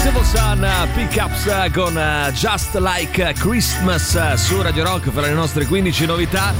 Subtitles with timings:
[0.00, 6.06] Civil Sun Pickups con uh, Just Like Christmas su Radio Rock per le nostre 15
[6.06, 6.54] novità.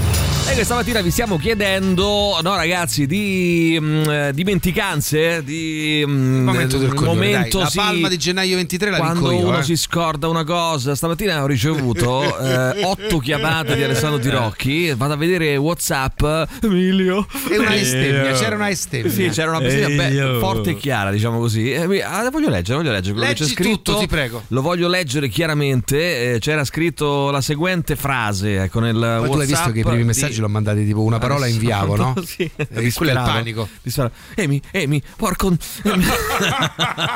[0.50, 6.94] E questa mattina vi stiamo chiedendo, no ragazzi, di mh, dimenticanze, di mh, momento del
[6.94, 7.64] coglione, momento, dai.
[7.64, 9.62] La sì, palma di gennaio 23 la quando io, uno eh.
[9.62, 10.94] si scorda una cosa.
[10.94, 14.94] Stamattina ho ricevuto eh, otto chiamate di Alessandro Tirocchi.
[14.94, 16.22] Vado a vedere WhatsApp.
[16.62, 17.26] Emilio.
[17.50, 19.12] E una estemmia, c'era una estemmia.
[19.12, 20.38] Sì, c'era una Emilio.
[20.38, 21.72] forte e chiara, diciamo così.
[21.72, 23.70] Eh, ah, voglio leggere, voglio leggere quello che c'è scritto.
[23.92, 24.42] tutto, ti prego.
[24.48, 26.34] Lo voglio leggere chiaramente.
[26.34, 29.30] eh, c'era scritto la seguente frase ecco, nel Poi WhatsApp.
[29.30, 32.14] tu l'hai visto che i primi di- messaggi l'ho mandati tipo una parola inviavo, no?
[32.24, 33.30] sì, Eh, quello è il disperato.
[33.30, 33.68] panico.
[33.82, 34.14] Disperato.
[34.34, 35.54] Emi, Emi, porco.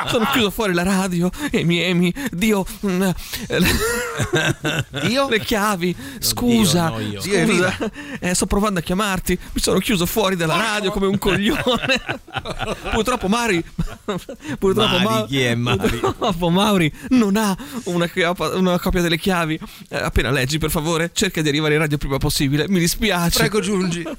[0.07, 1.29] Sono chiuso fuori la radio.
[1.51, 2.65] Emi, Emi, Dio.
[2.85, 3.13] mm, eh,
[5.09, 5.27] Io?
[5.29, 5.95] Le chiavi.
[6.19, 6.87] Scusa.
[6.89, 7.21] Dio, no, io.
[7.21, 7.77] Dio Scusa.
[8.19, 9.37] Eh, sto provando a chiamarti.
[9.53, 12.01] Mi sono chiuso fuori dalla radio come un coglione.
[12.91, 13.63] Purtroppo Mari.
[14.59, 15.99] Purtroppo Mari, Ma- chi è Mari?
[16.03, 18.09] Purtroppo Mauri non ha una,
[18.55, 19.59] una copia delle chiavi.
[19.89, 22.67] Eh, appena leggi, per favore, cerca di arrivare in radio il prima possibile.
[22.67, 23.39] Mi dispiace.
[23.39, 24.03] Prego giungi.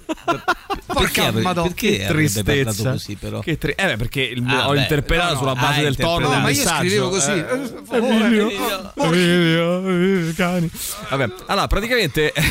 [0.86, 1.68] Porca Perché, madonna.
[1.68, 2.90] perché Che tristezza.
[2.92, 3.40] così però?
[3.40, 5.82] Che tri- eh beh, perché il- Ah, ho beh, interpretato no, no, sulla base hai
[5.84, 7.30] del tono No, ma io scrivevo così.
[7.30, 8.14] Eh, eh, per favore.
[8.14, 8.50] Emilio,
[8.96, 10.70] Emilio, eh, cani.
[11.10, 12.32] Vabbè, allora praticamente.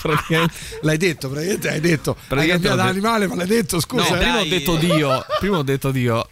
[0.00, 2.10] praticamente L'hai detto, praticamente hai detto.
[2.18, 4.08] Hai Praticamente ho detto- animale, ma l'hai detto, scusa.
[4.08, 4.18] No, eh.
[4.18, 5.24] prima ho detto Dio.
[5.38, 6.26] Prima ho detto Dio.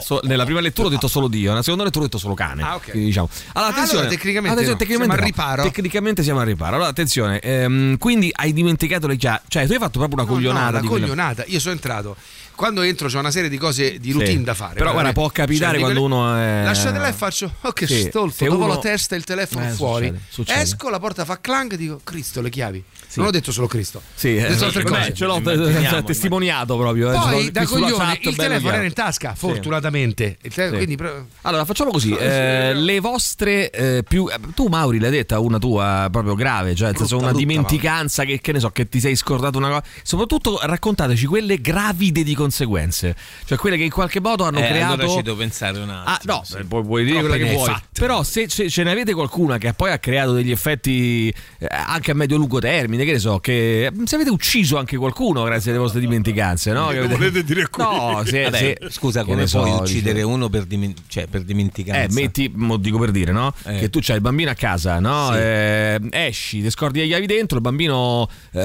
[0.00, 2.62] So- nella prima lettura ho detto solo Dio, nella seconda lettura ho detto solo cane.
[2.62, 2.92] Ah, ok.
[2.92, 3.28] Diciamo.
[3.54, 4.00] Allora, attenzione.
[4.00, 4.76] Allora, tecnicamente attenzione, no.
[4.78, 5.24] tecnicamente Siamo al no.
[5.26, 5.62] riparo?
[5.62, 6.74] Tecnicamente siamo al riparo.
[6.76, 7.40] Allora, attenzione.
[7.40, 9.40] ehm, quindi hai dimenticato le chiavi.
[9.48, 10.78] Cioè, tu hai fatto proprio una No, coglionata.
[10.78, 11.44] una quelle- coglionata.
[11.46, 12.16] Io sono entrato.
[12.54, 14.42] Quando entro c'è una serie di cose di routine Sì.
[14.44, 14.74] da fare.
[14.74, 17.50] Però, guarda, può capitare di quando uno è- Lasciate là e faccio.
[17.62, 18.44] Oh, che Sì, stolto.
[18.44, 20.06] Dopo uno- la testa e il telefono Eh, fuori.
[20.08, 20.60] succede, succede.
[20.60, 22.84] Esco, la porta fa clank e dico: Cristo, le chiavi.
[23.14, 24.00] Non ho detto solo Cristo.
[24.14, 25.14] Sì, ho eh, detto altre vabbè, cose.
[25.14, 27.12] ce l'ho Immaginiamo, eh, testimoniato proprio.
[27.12, 30.38] eh, Poi da coglione chat, il telefono era in tasca, fortunatamente.
[30.48, 30.98] Sì.
[31.42, 34.28] Allora, facciamo così: eh, le vostre eh, più.
[34.30, 37.52] eh, tu, Mauri, l'hai detta una tua proprio grave, cioè nel senso Brutta, una brutta,
[37.52, 39.82] dimenticanza che, che ne so, che ti sei scordato una cosa.
[40.02, 44.92] Soprattutto raccontateci quelle gravide di conseguenze, cioè quelle che in qualche modo hanno Eh, creato.
[44.94, 46.04] allora ci devo pensare un attimo.
[46.06, 46.56] Ah, no, sì.
[46.58, 47.68] eh, puoi, puoi dire quella che vuoi.
[47.68, 48.00] fatte.
[48.00, 52.14] Però, se, ce ne avete qualcuna che poi ha creato degli effetti eh, anche a
[52.14, 56.72] medio-lungo termine, che ne so, che se avete ucciso anche qualcuno grazie alle vostre dimenticanze,
[56.72, 56.88] no?
[56.88, 57.82] Che avete- volete dire qui?
[57.82, 61.42] No, se, Vabbè, se- scusa, come so, puoi dice- uccidere uno per, dimen- cioè, per
[61.42, 62.02] dimenticanza?
[62.02, 63.52] eh, metti, mo dico per dire, no?
[63.64, 63.78] Eh.
[63.78, 65.28] Che tu c'hai il bambino a casa, no?
[65.32, 65.38] Sì.
[65.38, 68.58] Eh, esci, ti scordi le chiavi dentro, il bambino eh,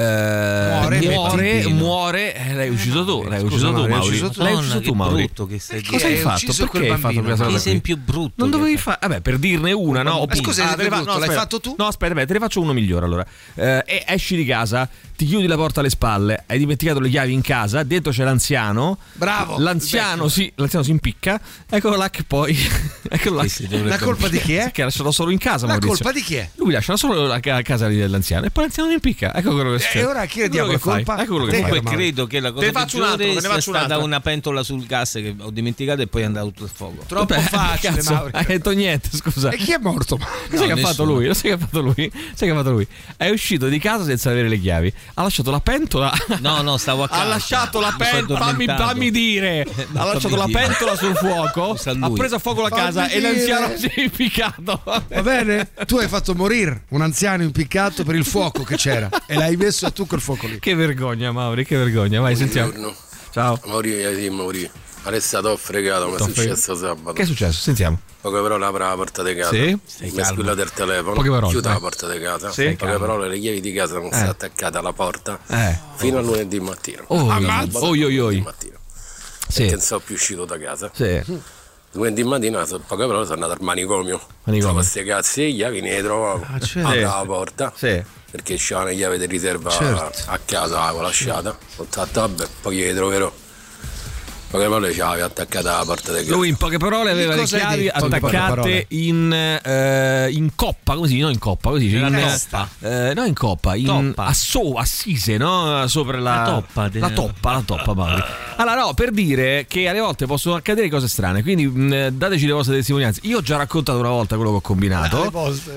[0.70, 4.08] Muore, muore, muore, eh, l'hai ucciso tu, l'hai Scusa, ucciso tu, Mauri, hai Mauri.
[4.08, 4.42] ucciso tu?
[4.42, 5.24] L'hai ucciso tu, Mauri.
[5.24, 6.54] brutto che stai Cosa hai fatto?
[6.56, 8.34] Perché hai fatto Che cosa esempio brutto.
[8.38, 8.98] Non dovevi fare.
[9.02, 10.26] Vabbè, per dirne una, no?
[10.34, 10.76] Scusa, Ah,
[11.18, 11.76] l'hai fatto tu?
[11.78, 13.26] No, aspetta, te ne faccio uno migliore allora.
[13.56, 17.32] Eh, e esci di casa, ti chiudi la porta alle spalle, hai dimenticato le chiavi
[17.34, 18.98] in casa, dentro c'è l'anziano.
[19.14, 19.58] Bravo.
[19.60, 21.40] L'anziano si, l'anziano si impicca.
[21.70, 22.58] Eccolo là che poi.
[23.10, 23.44] Eccolo là.
[23.46, 24.72] Che La colpa di chi è?
[24.72, 25.66] Che ha lasciato solo in casa.
[25.66, 26.04] La Maurizio.
[26.04, 26.50] colpa di chi è?
[26.56, 29.34] Lui lascia solo la ca- casa dell'anziano e poi l'anziano si impicca.
[29.34, 30.06] Ecco quello che succede.
[30.06, 31.22] E ora chi Ecco diamo la colpa?
[31.22, 31.62] Ecco quello che.
[31.62, 34.06] Comunque credo che la cosa faccio un altro, peggiore ne sia faccio stata un'altra.
[34.06, 37.04] una pentola sul gas che ho dimenticato e poi è andato tutto il fuoco.
[37.08, 38.30] Troppo Beh, facile, cazzo, Mauro.
[38.34, 39.50] Hai detto niente, scusa.
[39.50, 40.18] E chi è morto?
[40.50, 41.26] Lo sai che ha fatto lui?
[41.26, 42.12] Lo sai che ha fatto lui?
[42.34, 42.88] Sai che ha fatto lui?
[43.18, 44.94] È uscito di casa senza avere le chiavi.
[45.14, 46.12] Ha lasciato la pentola.
[46.40, 47.22] No, no, stavo a casa.
[47.26, 48.40] Ha lasciato la pentola.
[48.40, 49.66] Fammi, fammi dire.
[49.92, 50.60] No, ha lasciato la dire.
[50.60, 51.78] pentola sul fuoco.
[51.86, 54.82] Ha preso a fuoco la Fammi casa e l'anziano si è impiccato.
[54.84, 55.70] Va bene?
[55.86, 59.86] Tu hai fatto morire un anziano impiccato per il fuoco che c'era e l'hai messo
[59.86, 60.60] a tu quel fuoco lì.
[60.60, 62.20] Che vergogna, Mauri, che vergogna.
[62.22, 62.70] Vai, sentiamo.
[62.72, 62.96] Buongiorno.
[63.32, 63.60] Ciao.
[63.66, 64.70] Mauri, eh, Mauri.
[65.08, 67.14] Adesso t'ho fregato, mi è successo sabato.
[67.14, 67.60] Che è successo?
[67.62, 68.00] Sentiamo.
[68.22, 69.52] Poche parole apre la porta di casa.
[69.52, 69.80] Sì?
[70.00, 71.14] Mi squilla del telefono.
[71.14, 71.74] Poche parole, Chiude vai.
[71.74, 72.52] la porta di casa.
[72.52, 72.64] Sì?
[72.72, 72.98] Poche Calmo.
[73.00, 75.78] parole, le chiavi di casa sono state attaccate alla porta Eh.
[75.96, 77.04] fino a lunedì mattina.
[77.08, 77.80] Oh, Ammazza.
[77.84, 78.20] oi, oi, oi.
[78.20, 78.78] Lunedì mattina.
[79.48, 79.60] Sì.
[79.60, 80.90] Perché non sono più uscito da casa.
[80.92, 81.24] Sì.
[81.92, 84.20] Lunedì mattina, so- poche parole, sono andato al manicomio.
[84.46, 84.60] Manicomio.
[84.60, 86.46] Trovo queste cazzo di chiavi, ne trovavo.
[86.52, 86.88] Ah, certo.
[86.88, 87.04] Apro Sì.
[87.06, 87.74] la porta.
[87.76, 88.04] Sì.
[88.32, 90.24] Perché c'era una chiave di riserva Certo.
[90.32, 91.56] a casa, l'avevo lasciata.
[91.78, 93.32] Ho detto, vabbè, poi le troverò.
[94.56, 96.32] Poche parole c'avevi attaccata alla porta di casa.
[96.36, 99.32] Lui in poche parole aveva le chiavi attaccate in,
[99.64, 102.70] eh, in coppa, così, no in coppa, così dice, Nella in, testa.
[102.80, 104.26] eh, no in coppa, in Toppa.
[104.26, 105.86] asso- assise, no?
[105.88, 108.24] Sopra la, La toppa de- la toppa, la toppa, Mauri.
[108.58, 112.54] Allora, no, per dire che alle volte possono accadere cose strane, quindi mh, dateci le
[112.54, 113.20] vostre testimonianze.
[113.24, 115.30] Io ho già raccontato una volta quello che ho combinato,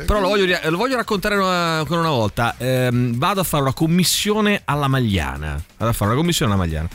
[0.06, 2.54] però lo voglio, lo voglio raccontare ancora una volta.
[2.58, 5.60] Ehm, vado a fare una commissione alla Magliana.
[5.76, 6.88] Vado a fare una commissione alla Magliana.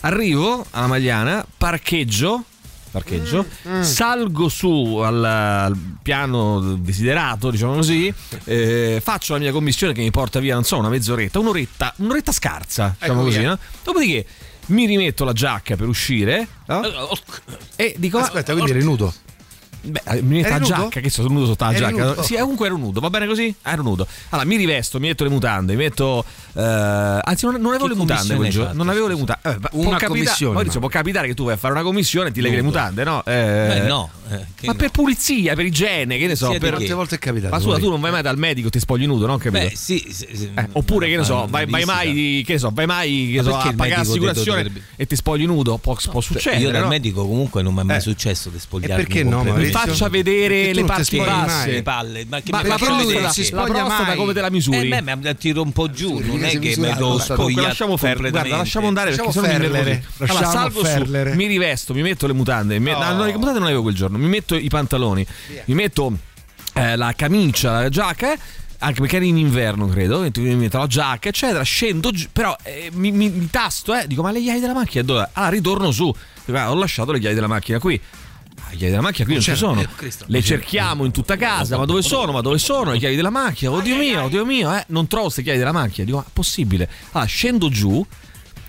[0.00, 2.44] Arrivo alla Magliana, parcheggio
[2.90, 3.46] parcheggio,
[3.80, 8.12] salgo su al, al piano desiderato, diciamo così,
[8.44, 12.32] eh, faccio la mia commissione che mi porta via, non so, una mezz'oretta, un'oretta, un'oretta
[12.32, 13.58] scarsa, diciamo Ecco così, no?
[13.84, 14.26] Dopodiché
[14.66, 16.82] mi rimetto la giacca per uscire no?
[17.76, 18.18] e dico...
[18.18, 19.12] Aspetta, quindi eri nudo.
[19.82, 20.66] Beh, eh, mi metto la nudo?
[20.66, 22.04] giacca, che sono nudo sotto la Eri giacca.
[22.08, 22.22] nudo?
[22.22, 23.54] Sì, comunque ero nudo, va bene così?
[23.62, 24.06] Ah, ero nudo.
[24.28, 26.24] Allora, mi rivesto, mi metto le mutande, mi metto.
[26.54, 28.72] eh, anzi, non, non avevo Che le mutande quel giorno.
[28.74, 29.48] Non avevo le mutande.
[29.50, 31.82] Eh, può Una capita- commissione, Maurizio, ma- può capitare che tu vai a fare una
[31.82, 33.24] commissione e ti levi le mutande, no?
[33.24, 34.10] Eh, Beh, no.
[34.30, 34.34] eh,
[34.66, 34.74] Ma no.
[34.74, 36.50] per pulizia, per igiene, che ne so.
[36.50, 36.74] Di Per...
[36.74, 37.54] Quante volte è capitato?
[37.54, 39.38] Ma scusa, tu non vai mai dal medico, ti spogli nudo, no?
[39.38, 39.64] Capito?
[39.64, 40.50] Beh, sì, sì, sì.
[40.54, 43.50] Eh, oppure che ne so, vai, vai mai, che ne so, vai mai che Ma
[43.50, 45.78] so, a pagare l'assicurazione dovrebbe- e ti spogli nudo?
[45.78, 46.62] Può, può succedere.
[46.62, 49.04] Io dal medico comunque non mi è mai successo di spogliarmi.
[49.04, 49.69] perché no, completamente.
[49.70, 51.70] Mi faccia vedere le parti basse.
[51.70, 53.18] le palle, ma che Ma mi la faccio lui vedere?
[53.20, 54.16] prostata, si la prostata mai.
[54.16, 54.76] come te la misuri?
[54.78, 57.66] Eh, beh, ma la tiro un po' giù, non è che mi la- Comunque spogliare
[57.68, 60.04] lasciamo fare, guarda, lasciamo andare perché mi ferlere.
[60.18, 63.64] Allora, salgo su, mi rivesto, mi metto le mutande, mi- no, no, le mutande non
[63.68, 65.26] avevo quel giorno, mi metto i pantaloni,
[65.64, 66.12] mi metto
[66.74, 68.34] eh, la camicia, la giacca,
[68.82, 72.56] anche perché era in inverno credo, mi mi metto la giacca eccetera, scendo giù, però
[72.62, 75.28] eh, mi, mi- mi tasto, eh, dico ma le chiavi della macchina dove?
[75.32, 76.14] Allora ritorno su,
[76.44, 78.00] Dico, "Ah, ho lasciato le chiavi della macchina qui.
[78.62, 79.80] Ah, Le chiavi della macchina qui non ci c'erano, sono.
[79.82, 80.24] eh, Cristo.
[80.28, 81.76] Le cerchiamo in tutta casa.
[81.76, 82.32] Ma dove sono?
[82.32, 83.70] Ma dove sono le chiavi della macchina?
[83.72, 86.04] Oddio mio, oddio mio, eh, non trovo queste chiavi della macchina.
[86.06, 86.88] Dico, ma possibile?
[87.12, 88.04] Allora, scendo giù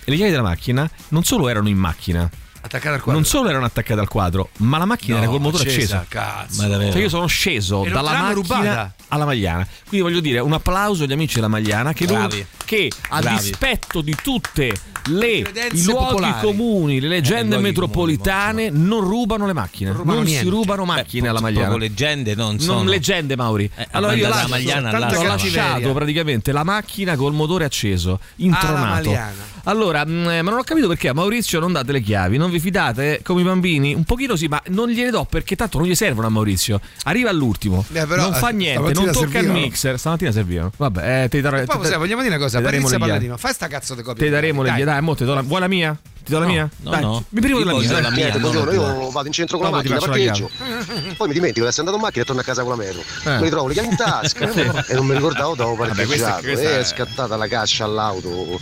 [0.04, 2.28] e le chiavi della macchina non solo erano in macchina,
[2.64, 3.12] Attaccata al quadro.
[3.20, 6.04] non solo erano attaccate al quadro, ma la macchina era col motore acceso.
[6.08, 6.62] Cazzo.
[6.62, 6.92] Ma davvero?
[6.92, 8.94] Cioè io sono sceso E non dalla macchina rubata?
[9.08, 9.66] alla Magliana.
[9.88, 12.36] Quindi voglio dire un applauso agli amici della Magliana che, Bravi.
[12.36, 13.36] non- che a Bravi.
[13.40, 14.72] dispetto di tutte
[15.06, 15.44] le, i
[15.84, 16.40] luoghi popolari.
[16.46, 19.90] comuni, le leggende Eh, metropolitane non rubano le macchine.
[19.90, 21.78] Non, rubano si rubano Beh, macchine alla proprio Magliana.
[21.78, 22.78] leggende non sono.
[22.78, 23.70] Non leggende, Mauri.
[23.74, 25.28] Eh, allora io lascio, la Magliana ho cattiveria.
[25.28, 29.16] lasciato praticamente la macchina col motore acceso, intronato.
[29.64, 32.58] Allora, mh, ma non ho capito perché a Maurizio non date le chiavi, non vi
[32.58, 33.94] fidate come i bambini?
[33.94, 36.80] Un pochino sì, ma non gliele do perché tanto non gli servono a Maurizio.
[37.04, 39.58] Arriva all'ultimo, Eh, però, non fa eh, niente, non tocca il servivano.
[39.60, 39.98] mixer.
[39.98, 40.72] Stamattina servivano.
[40.76, 42.98] Vabbè, eh, te, darò- E poi te- vogliamo dire una cosa, Patrizia.
[42.98, 44.24] Palladino, fai sta cazzo di copia.
[44.24, 44.82] Te daremo le chiavi.
[44.92, 45.98] Dai, mo te do la, vuoi la mia?
[46.22, 46.68] Ti do la mia?
[46.82, 47.24] no, Dai, no.
[47.30, 47.88] Mi privo della mia.
[47.88, 48.02] dai.
[48.02, 48.18] la mia.
[48.18, 51.14] Niente, buongiorno, la io vado in centro con la Dopo ti macchina, faccio la parcheggio,
[51.16, 53.00] poi mi dimentico di essere andato in macchina e torno a casa con la metro.
[53.00, 53.36] Eh.
[53.38, 54.50] Mi ritrovo le chiavi in tasca
[54.86, 56.42] e non mi ricordavo dove avevo Vabbè, questa- parcheggiato.
[56.42, 58.60] questa E è- è scattata la caccia all'auto.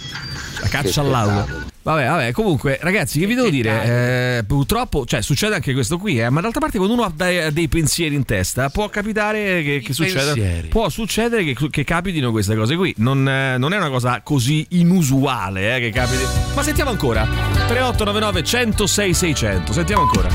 [0.60, 1.48] La caccia all'auto.
[1.82, 4.38] Vabbè, vabbè, comunque, ragazzi, che vi devo dire?
[4.38, 7.50] Eh, purtroppo, cioè, succede anche questo qui, eh, ma d'altra parte, quando uno ha dei,
[7.52, 10.32] dei pensieri in testa, può capitare che, che succeda.
[10.32, 10.68] pensieri.
[10.68, 12.92] Può succedere che, che capitino queste cose qui.
[12.98, 16.22] Non, eh, non è una cosa così inusuale eh, che capiti.
[16.54, 17.24] Ma sentiamo ancora.
[17.24, 19.72] 3899 106 600.
[19.72, 20.28] Sentiamo ancora.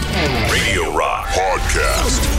[0.49, 2.34] Radio Rock Podcast.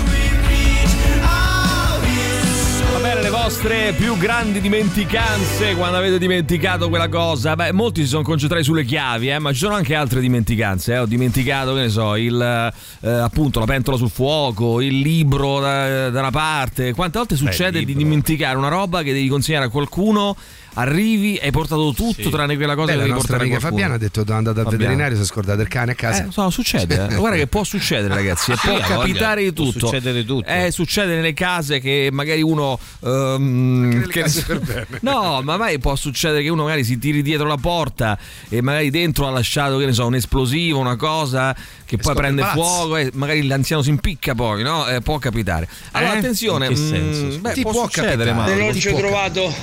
[3.47, 7.55] Vostre più grandi dimenticanze quando avete dimenticato quella cosa.
[7.55, 10.95] Beh, molti si sono concentrati sulle chiavi, eh, ma ci sono anche altre dimenticanze.
[10.95, 10.99] eh.
[10.99, 12.73] Ho dimenticato, che ne so, il,
[13.03, 16.93] eh, appunto la pentola sul fuoco, il libro da, da una parte.
[16.93, 20.37] Quante volte succede di dimenticare una roba che devi consegnare a qualcuno?
[20.79, 23.83] Arrivi, hai portato tutto tranne quella cosa Beh, che la nostra portare amica qualcuno.
[23.83, 26.25] Fabiana ha detto è andata al veterinario si è scordata il cane a casa.
[26.27, 27.15] Eh, so, succede, eh.
[27.17, 28.53] guarda che può succedere, ragazzi.
[28.53, 29.87] e Sì, può capitare di può tutto.
[29.87, 30.47] succedere tutto.
[30.49, 32.79] Eh, succede nelle case che magari uno.
[33.01, 34.87] nelle che- case per bene.
[35.01, 38.19] No, ma mai può succedere che uno magari si tiri dietro la porta
[38.49, 41.55] e magari dentro ha lasciato, che ne so, un esplosivo, una cosa
[41.87, 44.87] che poi scopre prende fuoco e magari l'anziano si impicca poi, no?
[44.89, 45.69] Eh, può capitare.
[45.93, 46.19] Allora, Eh?
[46.19, 48.55] attenzione, In che mm, beh, Ti può, può succedere, capitare.
[48.57, 48.65] ma.
[48.65, 49.55] Non ci ho può trovato,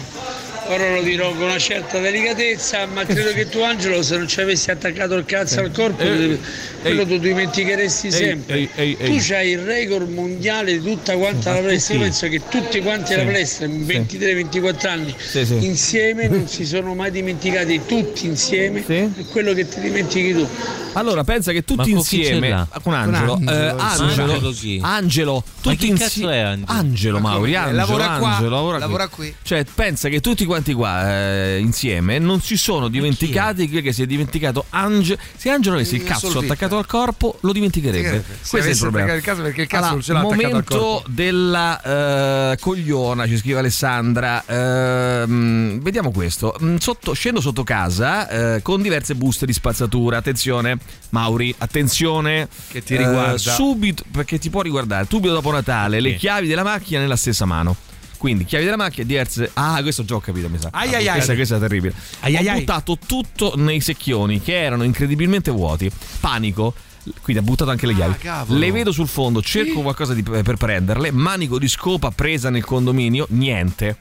[0.67, 4.39] ora lo dirò con una certa delicatezza, ma credo che tu Angelo se non ci
[4.41, 6.37] avessi attaccato il cazzo al corpo, Eh,
[6.81, 7.07] quello ehi.
[7.07, 8.55] tu dimenticheresti sempre.
[8.55, 9.09] ehi, ehi, ehi.
[9.17, 12.05] Tu c'hai il record mondiale di tutta quanta la palestra, io sì.
[12.07, 15.65] penso che tutti quanti la palestra, in 23-24 anni, Sì, sì.
[15.65, 19.09] insieme non si sono mai dimenticati, tutti insieme, Sì.
[19.15, 20.47] di quello che ti dimentichi tu.
[20.93, 24.79] Allora, pensa che tutti con insieme con Angelo, Con eh, Angelo, Angelo, Angelo chi?
[24.81, 25.97] Angelo, tutti insieme.
[25.97, 26.71] cazzo è Angelo?
[26.71, 27.55] Angelo, Ma Mauri?
[27.55, 29.33] Angelo, Lavora qua, Angelo, lavora, lavora qui.
[29.41, 34.05] Cioè, pensa che tutti quanti qua eh, insieme non si sono dimenticati che, si è
[34.05, 35.19] dimenticato Angelo.
[35.35, 38.23] Se Angelo avesse il Mm, cazzo attaccato al corpo, lo dimenticherebbe.
[38.41, 39.13] Se Questo è il problema.
[39.13, 41.09] il cazzo, perché il cazzo Allora, non ce l'ha attaccato al momento corpo.
[41.09, 44.43] della eh, cogliona, ci scrive Alessandra.
[44.45, 46.55] Ehm, vediamo questo.
[46.61, 50.17] Mm, Sotto, scendo sotto casa eh, con diverse buste di spazzatura.
[50.17, 50.77] Attenzione,
[51.11, 52.47] Mauri, attenzione.
[52.69, 53.33] Che ti riguarda.
[53.35, 55.05] Eh, subito, perché ti può riguardare.
[55.09, 57.75] Subito dopo Natale, le chiavi della macchina nella stessa mano.
[58.17, 59.51] Quindi, chiavi della macchina diverse.
[59.53, 60.69] Ah, questo già ho capito, mi sa.
[60.71, 61.15] Ai, ai, ai.
[61.15, 61.93] Questa, questa è terribile.
[62.21, 62.59] Ai, ho ai.
[62.59, 65.91] buttato tutto nei secchioni che erano incredibilmente vuoti.
[66.21, 66.73] Panico.
[67.21, 68.17] Quindi ha buttato anche le Ah, chiavi.
[68.19, 68.59] cavolo.
[68.59, 71.11] Le vedo sul fondo, cerco qualcosa di- per prenderle.
[71.11, 73.97] Manico di scopa presa nel condominio, niente.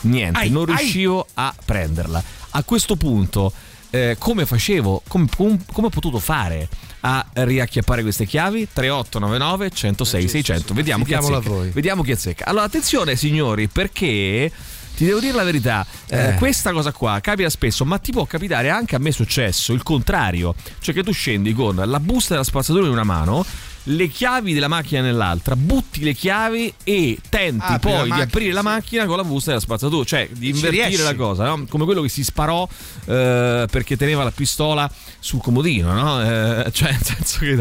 [0.00, 2.20] Niente, Ai, non riuscivo a prenderla.
[2.50, 3.52] A questo punto
[3.90, 6.68] eh, come facevo, com- com- come ho potuto fare
[7.04, 8.68] a riacchiappare queste chiavi?
[8.72, 10.74] 3899 106 600.
[10.74, 11.50] Vediamo chi azzecca.
[11.72, 12.44] Vediamo chi azzecca.
[12.46, 14.50] Allora, attenzione signori, perché
[14.94, 16.34] ti devo dire la verità, eh, Eh.
[16.34, 19.82] questa cosa qua capita spesso, ma ti può capitare anche a me è successo il
[19.82, 23.44] contrario, cioè che tu scendi con la busta della spazzatura in una mano,
[23.84, 28.62] le chiavi della macchina nell'altra, butti le chiavi e tenti la poi di aprire la
[28.62, 31.66] macchina con la busta della spazzatura, cioè di invertire la cosa, no?
[31.68, 32.68] come quello che si sparò
[33.06, 36.22] eh, perché teneva la pistola sul comodino, no?
[36.22, 37.54] Eh, cioè nel senso che...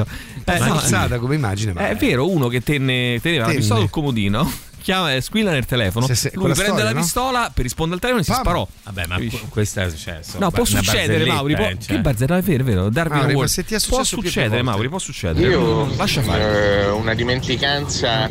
[0.44, 1.74] È Eh, no, come immagine.
[1.74, 3.60] ma è vero, uno che tenne- teneva la Tenne.
[3.60, 4.52] pistola sul comodino,
[4.82, 7.02] chiama, eh, squilla nel telefono, Se- se- lui prende storia, la no?
[7.02, 8.42] pistola per rispondere al telefono e si Pam.
[8.42, 8.68] sparò.
[8.84, 9.40] Vabbè, ma Capisci?
[9.40, 11.56] qu- questa cioè, insomma, No, può succedere, Mauri.
[11.56, 12.00] Può, eh, Che cioè.
[12.00, 12.90] barzelletta, è vero, è vero.
[12.90, 14.62] Darwin Mauri, ma se ti è può successo succedere.
[14.62, 15.48] Mauri, può succedere.
[15.50, 16.82] Io Lascia fare.
[16.84, 18.30] eh, una dimenticanza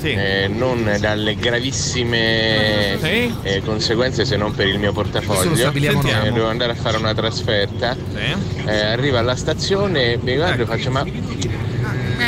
[0.00, 0.10] Sì.
[0.10, 3.34] eh, non dalle gravissime Sì.
[3.42, 5.70] eh, conseguenze se non per il mio Questo portafoglio.
[5.70, 7.94] Eh, devo andare a fare una trasferta.
[7.94, 8.66] Sì.
[8.66, 11.04] Eh, arrivo alla stazione, mi guardo e faccio ma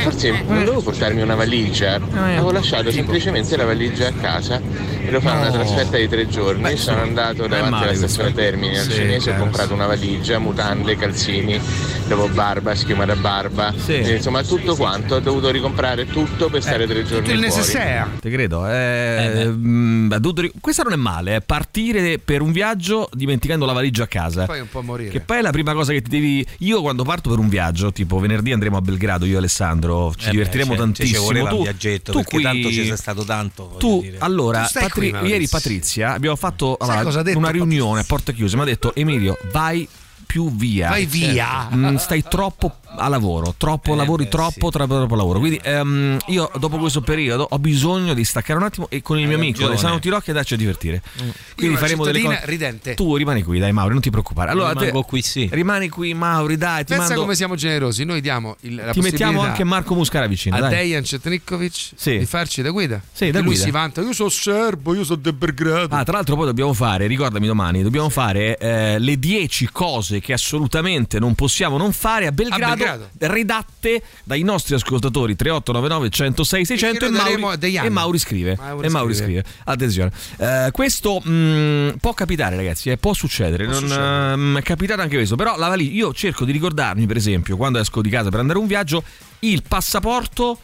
[0.02, 1.94] forse non devo portarmi una valigia.
[1.94, 4.60] Avevo lasciato semplicemente la valigia a casa
[5.06, 6.76] devo fare una trasferta di tre giorni.
[6.76, 8.32] Sono andato davanti male alla stazione.
[8.32, 9.40] Termini al Sì, cinese, ho certo.
[9.42, 11.58] comprato una valigia, mutande, calzini,
[12.06, 13.72] dopo barba, schiuma da barba.
[13.76, 13.92] Sì.
[13.94, 18.06] Eh, Insomma tutto quanto, ho dovuto ricomprare tutto per stare tre giorni il necessaire.
[18.20, 18.66] Te credo.
[18.68, 19.46] eh, Eh, beh.
[19.50, 24.04] mm, dovuto ri- Questa non è male, eh, partire per un viaggio dimenticando la valigia
[24.04, 24.44] a casa.
[24.46, 25.10] Poi un po' morire.
[25.10, 26.46] Che poi è la prima cosa che ti devi.
[26.58, 30.22] Io quando parto per un viaggio, tipo venerdì andremo a Belgrado, io e Alessandro, ci
[30.22, 31.18] Eh beh, divertiremo cioè, tantissimo.
[31.18, 33.74] Ci voleva tu, un viaggetto tu perché qui- tanto ci sei stato tanto.
[33.78, 34.16] Tu, dire.
[34.20, 37.00] allora, Tu stai Patri- ieri Patrizia abbiamo fatto allora,
[37.34, 38.04] una riunione a Patrizia?
[38.04, 38.56] porte chiuse.
[38.56, 39.88] Mi ha detto Emilio, vai
[40.26, 40.88] più via.
[40.88, 41.68] Vai via.
[41.72, 44.70] Mm, stai troppo a lavoro, troppo Eh, lavori beh, troppo, sì.
[44.76, 45.38] troppo, troppo lavoro.
[45.38, 49.26] Quindi ehm, io dopo questo periodo ho bisogno di staccare un attimo e con il
[49.26, 49.64] mio amico.
[49.66, 51.02] Alessandro Tirocchi andarci a divertire.
[51.16, 52.40] Quindi Io una faremo delle cose.
[52.44, 52.94] ridente.
[52.94, 54.50] Tu rimani qui, dai Mauri, non ti preoccupare.
[54.50, 55.48] Allora, te- Rimango qui, sì.
[55.50, 58.04] rimani qui, Mauri, dai, ti Pensa mando- come siamo generosi.
[58.04, 60.68] Noi diamo il, la ti mettiamo anche Marco Muscara vicino, a.
[60.68, 62.18] Dejan Cetnikovic Sì.
[62.18, 63.00] di farci da guida.
[63.12, 63.62] Sì, da lui guida.
[63.64, 64.00] si vanta.
[64.00, 65.94] Io sono serbo, io sono de Belgrado.
[65.94, 70.32] Ah, tra l'altro poi dobbiamo fare, ricordami domani, dobbiamo fare eh, le 10 cose che
[70.32, 73.08] assolutamente non possiamo non fare a Belgrado, Belgrado.
[73.18, 78.56] redatte dai nostri ascoltatori 3899 106 600 che e daremo Mauri, e Mauri scrive.
[78.58, 79.42] Mauri e Mauri scrive.
[79.42, 79.56] scrive.
[79.64, 80.10] Attenzione.
[80.38, 84.32] Eh, questo mh, può capitare ragazzi, eh, può succedere, Può non, succedere.
[84.32, 87.78] ehm, è capitato anche questo, però la valigia, io cerco di ricordarmi per esempio quando
[87.78, 89.02] esco di casa per andare a un viaggio
[89.40, 90.58] il passaporto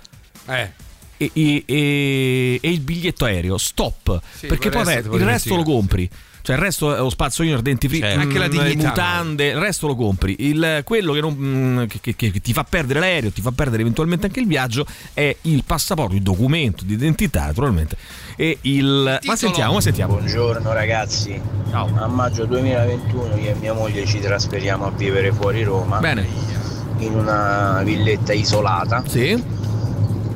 [0.46, 0.70] Eh.
[1.16, 5.28] e, e- e- e il biglietto aereo stop Sì, perché poi resto vabbè, te il
[5.28, 6.08] resto lo compri
[6.42, 8.20] cioè il resto è lo spazzolino il dentifricio Certo.
[8.20, 10.36] Anche la dignità, mutande il resto lo compri.
[10.40, 13.82] Il, quello che, non- mm, che- che- che ti fa perdere l'aereo ti fa perdere
[13.82, 14.84] eventualmente anche il viaggio
[15.14, 17.96] è il passaporto il documento di identità naturalmente
[18.36, 20.14] e il ma sentiamo ma sentiamo.
[20.14, 25.98] Buongiorno ragazzi, a maggio 2021 io e mia moglie ci trasferiamo a vivere fuori Roma.
[25.98, 26.26] Bene.
[26.98, 29.02] In una villetta isolata.
[29.06, 29.60] Sì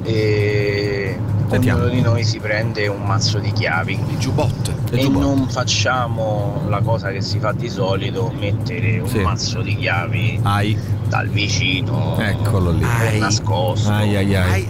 [0.06, 1.80] e Sentiamo.
[1.82, 4.72] ognuno di noi si prende un mazzo di chiavi Il giubbotto.
[4.90, 5.26] E giubbotto.
[5.26, 9.18] non facciamo la cosa che si fa di solito, mettere un Sì.
[9.20, 10.76] mazzo di chiavi ai
[11.08, 12.84] dal vicino eccolo lì
[13.18, 13.90] nascosto.
[13.90, 14.68] ai ai ai Ai, ai.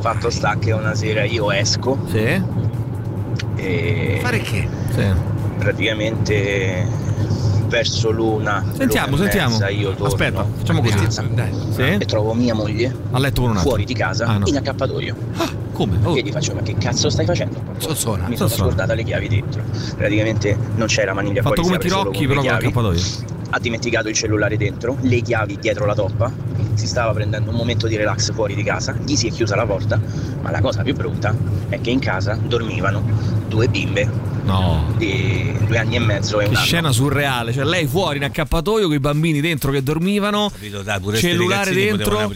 [0.00, 2.42] Fatto sta che una sera io esco sì
[3.56, 4.68] e Fare che?
[4.94, 5.04] sì
[5.58, 6.86] praticamente
[7.66, 9.50] verso l'una sentiamo l'una sentiamo.
[9.50, 11.10] mezza io torno aspetta facciamo così.
[11.70, 11.82] sì.
[11.82, 14.46] E trovo mia moglie a letto con un fuori di casa Ah, no.
[14.46, 15.14] in accappatoio.
[15.72, 15.98] Come?
[16.04, 16.16] Oh.
[16.16, 17.60] e gli faccio ma che cazzo stai facendo?
[17.78, 18.28] Zozzona.
[18.28, 19.62] mi sono scordata le chiavi dentro.
[19.96, 23.00] Praticamente non c'era maniglia fatto fuori come apre solo Tirocchi però con l'accappatoio.
[23.50, 26.32] Ha dimenticato il cellulare dentro le chiavi dietro la toppa
[26.74, 29.64] si stava prendendo un momento di relax fuori di casa gli si è chiusa la
[29.64, 29.98] porta
[30.42, 31.34] ma la cosa più brutta
[31.68, 33.02] è che in casa dormivano
[33.48, 38.18] due bimbe no di due anni e mezzo e Che scena surreale, cioè lei fuori
[38.18, 42.32] in accappatoio con i bambini dentro che dormivano, Capito, dai, cellulare dentro.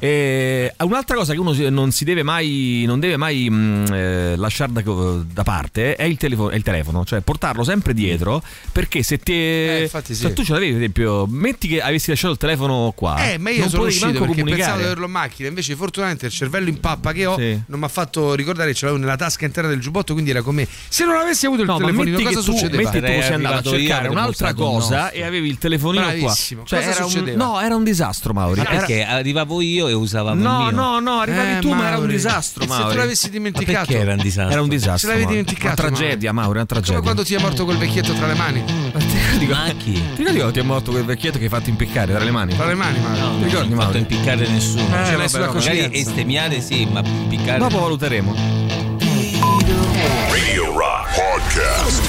[0.00, 4.72] E un'altra cosa che uno non si deve mai, non deve mai mh, eh, lasciare
[4.72, 8.42] da, da parte è il, telefono, è il telefono, cioè portarlo sempre dietro
[8.72, 10.14] perché se, te, Eh, sì.
[10.14, 13.50] se tu ce l'avevi, per esempio, metti che avessi lasciato il telefono qua, Eh, ma
[13.50, 14.56] io non sono potevi uscito manco perché comunicare.
[14.56, 15.48] pensavo di averlo in macchina.
[15.48, 17.60] Invece, fortunatamente, il cervello in pappa che ho Sì.
[17.66, 20.12] non mi ha fatto ricordare che ce l'avevo nella tasca interna del giubbotto.
[20.12, 20.66] Quindi era con me.
[20.88, 22.82] Se non avessi avuto il No, ma telefonino, cosa tu, succedeva?
[22.90, 26.60] metti tu sei andato a cercare un'altra cosa e avevi il telefonino Bravissimo.
[26.60, 26.68] qua.
[26.68, 27.44] Cioè, Cosa era un, succedeva?
[27.44, 28.60] no, era un disastro, Mauri.
[28.60, 30.70] Ma Era- perché arrivavo io e usavamo il No, mio.
[30.70, 32.12] no, no, arrivavi Eh, tu, ma era un Mauri.
[32.12, 32.90] disastro, E se Mauri.
[32.92, 34.52] tu l'avessi Ma dimenticato, perché era un disastro?
[34.52, 34.98] Era un disastro.
[34.98, 35.38] Se l'avevi Mauri.
[35.44, 36.92] dimenticato, Una tragedia, Mauri, una tragedia.
[36.94, 38.64] come quando ti è morto quel vecchietto tra le mani.
[39.38, 39.92] Dico- Ma chi?
[39.92, 42.54] Ti ricordi quando ti è morto quel vecchietto che hai fatto impiccare tra le mani?
[42.56, 43.12] Tra le mani, ma.
[43.14, 43.98] Ti Non ricordi, ho fatto Mauri?
[43.98, 44.82] impiccare nessuno.
[44.82, 47.58] Eh, Cioè, magari estemmiare sì, ma impiccare.
[47.58, 48.34] Dopo valuteremo.
[51.14, 52.02] Podcast.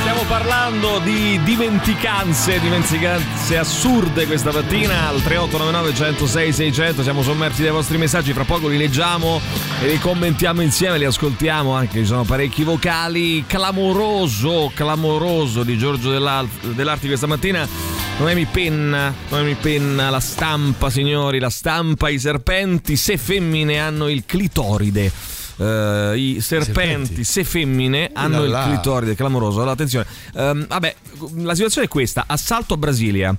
[0.00, 7.02] Stiamo parlando di dimenticanze, dimenticanze assurde questa mattina al 3899 106 600.
[7.02, 9.40] Siamo sommersi dai vostri messaggi, fra poco li leggiamo
[9.82, 13.44] e li commentiamo insieme, li ascoltiamo anche, ci sono parecchi vocali.
[13.44, 17.66] Clamoroso, clamoroso di Giorgio dell'Arti questa mattina.
[18.18, 24.22] Noemi Penna, Noemi Penna, la stampa signori, la stampa, i serpenti, se femmine hanno il
[24.24, 25.42] clitoride.
[25.56, 28.64] Eh, I serpenti, se femmine, hanno là là.
[28.64, 29.56] il clitoride, clamoroso.
[29.58, 30.06] Allora, attenzione.
[30.34, 30.94] Ehm, vabbè,
[31.36, 33.36] la situazione è questa: assalto a Brasilia.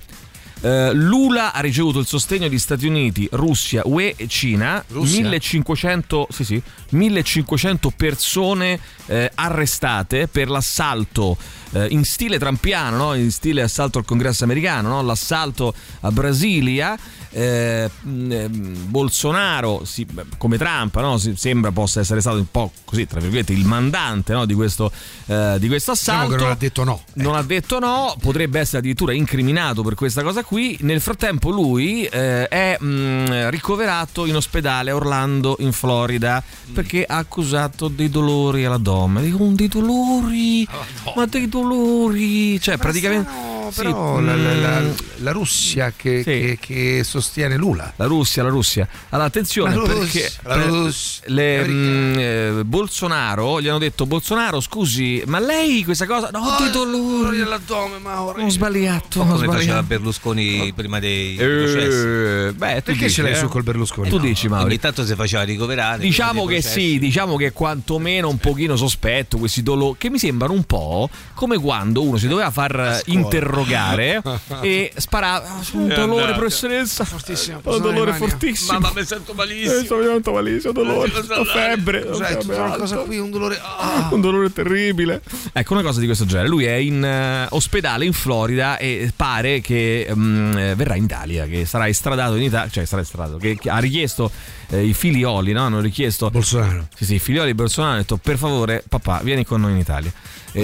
[0.62, 4.82] Eh, Lula ha ricevuto il sostegno di Stati Uniti, Russia, UE e Cina.
[4.88, 5.20] Russia?
[5.20, 11.36] 1500, sì, sì, 1500 persone eh, arrestate per l'assalto
[11.72, 13.14] eh, in stile trampiano, no?
[13.14, 15.02] in stile assalto al congresso americano, no?
[15.02, 16.96] l'assalto a Brasilia.
[17.30, 20.06] Eh, ehm, Bolsonaro, si-
[20.38, 21.18] come Trump, no?
[21.18, 24.46] Si- sembra possa essere stato un po' così, tra virgolette, il mandante no?
[24.46, 24.90] di, questo,
[25.26, 26.36] eh, di questo Diciamo assalto.
[26.36, 27.02] che non ha detto no.
[27.14, 30.78] Non ha detto no, potrebbe essere addirittura incriminato per questa cosa qui.
[30.80, 37.18] Nel frattempo lui eh, è mh, ricoverato in ospedale a Orlando, in Florida, perché ha
[37.18, 38.95] accusato dei dolori all'addome.
[39.20, 40.66] Dico, "Un dei dolori,
[41.14, 42.60] ma dei dolori.
[42.60, 43.55] Cioè, praticamente...
[43.66, 46.24] No, sì, però la, la- la- mm, la Russia che, Sì.
[46.24, 47.92] che- che sostiene Lula.
[47.96, 48.86] La Russia, la Russia.
[49.10, 54.60] Allora, attenzione La perché la per- Russia, le, mh, eh, Bolsonaro gli hanno detto Bolsonaro,
[54.60, 57.40] scusi, ma lei questa cosa no, dei dolori.
[57.40, 58.42] all'addome, Mauro.
[58.42, 59.82] Ho sbagliato, ho Come faceva.
[59.82, 62.06] Berlusconi prima dei processi.
[62.06, 63.36] Eh, beh, tu Perché dici, ce l'hai eh?
[63.36, 64.08] su col Berlusconi?
[64.08, 64.64] Tu dici, Mauri.
[64.66, 65.98] Ogni tanto si faceva ricoverare.
[66.02, 66.80] Diciamo che processi.
[66.92, 71.58] sì, diciamo che quantomeno un pochino sospetto questi dolori che mi sembrano un po' come
[71.58, 73.55] quando uno si doveva far interrogare
[74.60, 78.26] e sparava "Ah, c'ho un dolore professoressa Fortissimo, ho un dolore Mania.
[78.28, 79.84] fortissimo Mamma, mi sento Eh, malissimo.
[79.84, 82.24] sto diventando malissimo, ho dolore, ho febbre, Cos'è?
[82.34, 83.58] ho Tutta febbre una cosa qui, un dolore.
[83.60, 84.08] Ah.
[84.12, 85.22] un dolore terribile.
[85.52, 86.48] Ecco una cosa di questo genere.
[86.48, 91.64] Lui è in eh, ospedale in Florida e pare che eh, verrà in Italia, che
[91.66, 94.30] sarà estradato in Italia, cioè sarà estradato, che, che ha richiesto
[94.68, 95.62] eh, i figlioli, no?
[95.62, 96.88] Hanno richiesto Bolsonaro.
[96.96, 99.78] sì, sì, i figlioli di Bolsonaro hanno detto per favore papà vieni con noi in
[99.78, 100.12] Italia.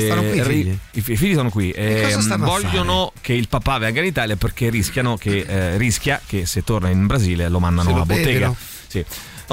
[0.00, 0.78] Stanno qui i figli?
[0.92, 1.70] I, fi- i figli sono qui.
[1.70, 6.46] e a vogliono che il papà venga in Italia perché rischiano che, eh, rischia che
[6.46, 8.54] se torna in Brasile lo mandano a bottega.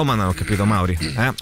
[0.00, 0.96] Lo mandano, capito Mauri?
[1.00, 1.32] Eh?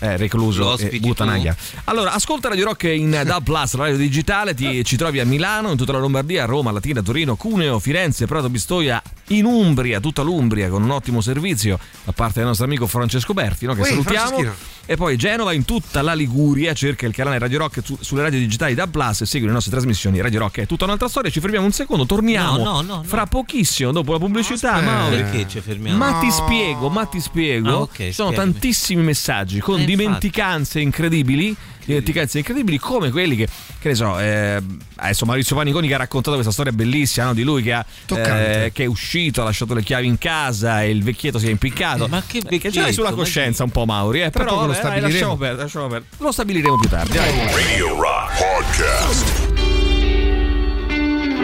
[0.00, 1.54] Eh, recluso Lo e ospiti buttanaglia.
[1.84, 5.76] Allora, ascolta Radio Rock in DAB Plus, radio digitale, ti, ci trovi a Milano, in
[5.76, 10.82] tutta la Lombardia, Roma, Latina, Torino, Cuneo, Firenze, Prato Pistoia, in Umbria, tutta l'Umbria con
[10.82, 13.74] un ottimo servizio da parte del nostro amico Francesco Berti, no?
[13.74, 14.78] che Ui, salutiamo.
[14.86, 18.40] E poi Genova, in tutta la Liguria, cerca il canale Radio Rock su- sulle radio
[18.40, 20.20] digitali DAB Plus e segui le nostre trasmissioni.
[20.20, 23.02] Radio Rock è tutta un'altra storia, ci fermiamo un secondo, torniamo No, no, no, no.
[23.04, 24.80] fra pochissimo dopo la pubblicità.
[24.80, 25.16] Mauri.
[25.16, 25.96] Perché ci fermiamo?
[25.96, 27.68] Ma ti spiego, ma ti spiego.
[27.68, 28.52] Ah, ok, Ci sono spiegami.
[28.52, 31.54] tantissimi messaggi con Eh, dimenticanze incredibili.
[31.82, 33.48] Dimenticanze incredibili come quelli che,
[33.80, 34.62] che ne so, eh,
[34.96, 38.70] adesso Maurizio Paniconi che ha raccontato questa storia bellissima no, di lui che, ha, eh,
[38.72, 42.06] che è uscito, ha lasciato le chiavi in casa e il vecchietto si è impiccato.
[42.06, 43.14] Ma che Che ce l'hai sulla vecchietto?
[43.16, 45.08] Coscienza un po' Mauri, eh, però lo eh, dai, stabiliremo.
[45.12, 46.10] lasciamo perdere, lasciamo perdere.
[46.18, 47.12] Lo stabiliremo più tardi.
[47.16, 47.46] dai.
[47.52, 49.59] Radio Rock Podcast.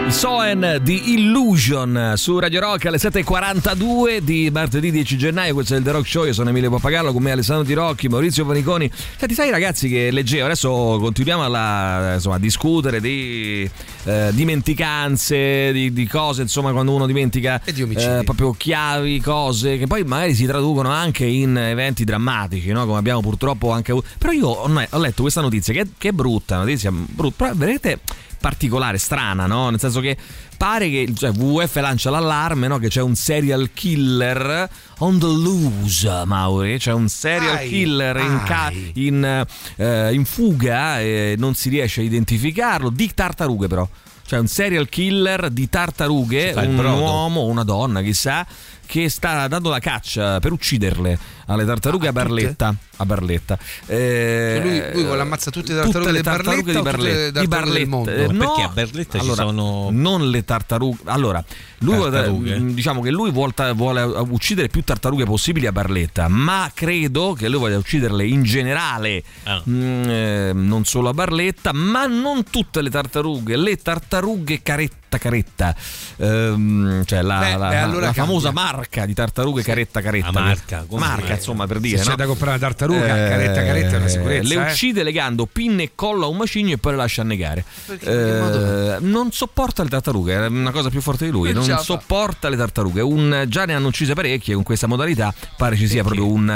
[0.09, 5.53] Soen di Illusion su Radio Rock alle 7.42 di martedì 10 gennaio.
[5.53, 6.25] Questo è il The Rock Show.
[6.25, 8.89] Io sono Emilio Pappagallo con me Alessandro Di Rocchi, Maurizio Paniconi.
[9.17, 13.69] Senti, sai ragazzi che leggevo, adesso continuiamo alla- insomma, a discutere di
[14.05, 19.87] eh, dimenticanze, di, di cose, insomma, quando uno dimentica di eh, proprio chiavi, cose che
[19.87, 22.85] poi magari si traducono anche in eventi drammatici, no?
[22.85, 24.07] come abbiamo purtroppo anche avuto.
[24.17, 27.99] Però io ho, ho letto questa notizia che, che è brutta, notizia brutta, però veramente
[28.39, 29.69] particolare, strana, no?
[29.69, 30.17] Nel senso che
[30.57, 32.77] pare che cioè, WWF lancia l'allarme, no?
[32.79, 34.69] Che c'è un serial killer
[34.99, 36.77] on the loose, Mauri.
[36.77, 39.45] C'è un serial Ai, killer in, ca- in,
[39.75, 42.89] eh, in fuga e non si riesce a identificarlo.
[42.89, 43.87] Di tartarughe, però.
[44.27, 47.01] Cioè un serial killer di tartarughe, un brodo.
[47.01, 48.45] uomo o una donna, chissà,
[48.87, 52.75] che sta dando la caccia per ucciderle alle tartarughe Ah, a Barletta.
[52.99, 53.57] A Barletta.
[53.85, 56.91] Eh, Cioè lui- lui vuole ammazzare tutte le tartarughe le di Barletta tartarughe di tutte
[56.91, 57.39] le Barletta.
[57.39, 57.89] Di tartarughe del Barletta.
[57.89, 58.11] mondo?
[58.11, 58.37] Eh, no.
[58.53, 60.97] perché a Barletta ci Allora, sono- Non le tartarughe.
[61.05, 61.43] Allora,
[61.79, 62.59] lui vuole- Tartarughe?
[62.59, 67.47] mm, diciamo che lui vuole, vuole uccidere più tartarughe possibili a Barletta, ma credo che
[67.49, 69.61] lui voglia ucciderle in generale, Ah.
[69.69, 75.73] mm, eh, non solo a Barletta, ma non tutte le tartarughe, le tartarughe caretta caretta
[76.17, 80.31] ehm, cioè la, Beh, la- beh, allora la famosa marca di tartarughe caretta caretta.
[80.31, 81.35] La marca, come marca mai?
[81.35, 82.01] insomma per Se dire.
[82.01, 82.15] c'è no?
[82.15, 84.47] da comprare una tartaruga, caretta caretta è una sicurezza.
[84.47, 84.71] Le eh.
[84.71, 87.63] uccide legando pinne e collo a un macigno e poi le lascia annegare.
[87.99, 91.53] Eh, non sopporta le tartarughe, è una cosa più forte di lui.
[91.53, 91.77] Non fa.
[91.77, 93.01] sopporta le tartarughe.
[93.01, 95.33] Un- già ne hanno uccise parecchie con questa modalità.
[95.55, 96.49] Pare ci sia proprio un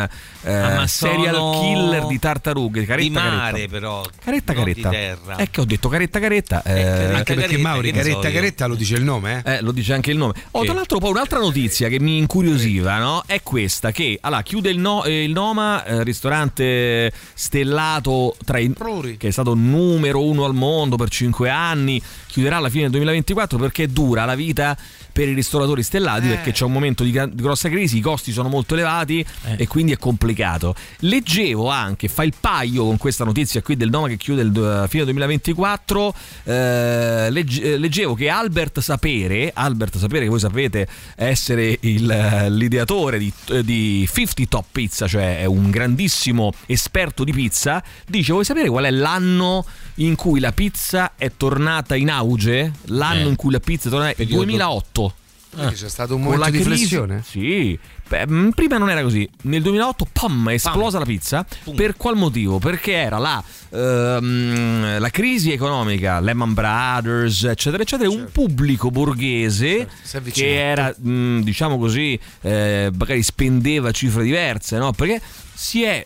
[0.43, 2.86] eh, Ah, serial killer di tartarughe.
[2.86, 3.71] Caretta, di mare caretta.
[3.71, 4.03] però.
[4.23, 4.89] Caretta caretta.
[4.89, 5.36] Di terra.
[5.36, 6.62] È che ho detto caretta caretta.
[6.63, 7.17] eh, caretta.
[7.17, 8.34] Anche perché Caretta, Mauri, caretta io.
[8.34, 9.53] caretta lo dice il nome, eh?
[9.55, 10.34] eh, lo dice anche il nome.
[10.51, 13.24] Oh, tra l'altro, poi un'altra notizia che mi incuriosiva no?
[13.26, 18.69] è questa: che allora, chiude il, no- eh, il Noma, eh, ristorante stellato tra i,
[18.69, 19.17] Pruri.
[19.17, 22.02] che è stato numero uno al mondo per 5 anni.
[22.28, 24.78] Chiuderà alla fine del 2024 perché dura la vita
[25.12, 26.30] per i ristoratori stellati Eh.
[26.30, 29.26] perché c'è un momento di, gran- di grossa crisi, i costi sono molto elevati
[29.58, 30.76] e quindi è complicato.
[31.00, 34.86] Leggevo anche, fa il paio con questa notizia qui del Noma che chiude il do-
[34.88, 41.78] fine 2024, eh, legge- eh, leggevo che Albert Sapere, Albert Sapere che voi sapete essere
[41.82, 47.32] il, eh, l'ideatore di, eh, di 50 Top Pizza, cioè è un grandissimo esperto di
[47.32, 52.71] pizza, dice vuoi sapere qual è l'anno in cui la pizza è tornata in auge?
[52.86, 53.30] L'anno Eh.
[53.30, 55.11] in cui la pizza è tornata in Periodo- 2008.
[55.53, 57.23] Quindi C'è stato un momento la di crisi- flessione?
[57.25, 57.77] Sì.
[58.07, 59.29] Beh, mh, prima non era così.
[59.43, 61.45] Nel 2008, pam, è esplosa la pizza.
[61.75, 62.57] Per qual motivo?
[62.59, 70.31] Perché era la, ehm, la crisi economica, Lehman Brothers, eccetera, eccetera, un pubblico borghese avvicinato.
[70.31, 74.91] che era, mh, diciamo così, eh, magari spendeva cifre diverse, no?
[74.91, 75.21] Perché
[75.53, 76.05] si è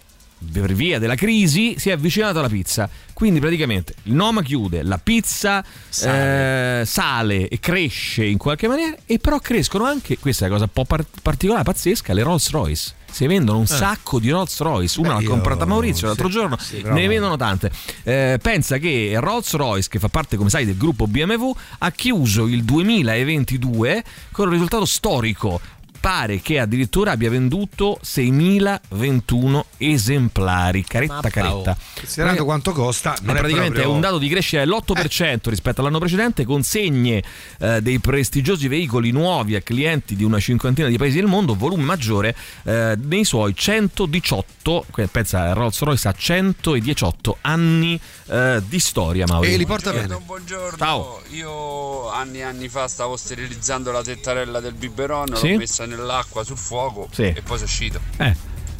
[0.52, 2.90] per via della crisi si è avvicinato alla pizza.
[3.14, 9.20] Quindi praticamente il Noma chiude la pizza sale, sale e cresce in qualche maniera e
[9.20, 12.94] però crescono anche questa è una cosa un po' par- particolare pazzesca le Rolls Royce.
[13.10, 16.58] Si vendono un sacco di Rolls Royce una Beh, l'ha comprata Maurizio l'altro sì, giorno
[16.58, 17.72] sì, ne vendono tante.
[18.04, 22.46] Eh, pensa che Rolls Royce che fa parte come sai del gruppo BMW ha chiuso
[22.48, 25.62] il 2022 con un risultato storico
[26.06, 33.36] pare che addirittura abbia venduto 6.021 esemplari caretta Mappa, caretta Considerando quanto costa, Eh, non
[33.36, 33.92] è praticamente proprio...
[33.92, 37.24] è un dato di crescita dell'8% rispetto all'anno precedente, consegne
[37.58, 41.82] eh, dei prestigiosi veicoli nuovi a clienti di una cinquantina di paesi del mondo, volume
[41.82, 49.26] maggiore eh, nei suoi 118, que- pensa Rolls Royce ha 118 anni eh, di storia,
[49.26, 49.48] Mauro.
[49.48, 50.06] E li porta bene.
[50.06, 50.78] Buongiorno, buongiorno.
[50.78, 51.22] Ciao.
[51.32, 55.54] Io anni e anni fa stavo sterilizzando la tettarella del biberon, Sì.
[55.54, 57.24] l'ho messa nell'acqua sul fuoco Sì.
[57.24, 58.00] e poi sono uscito.
[58.18, 58.36] Eh,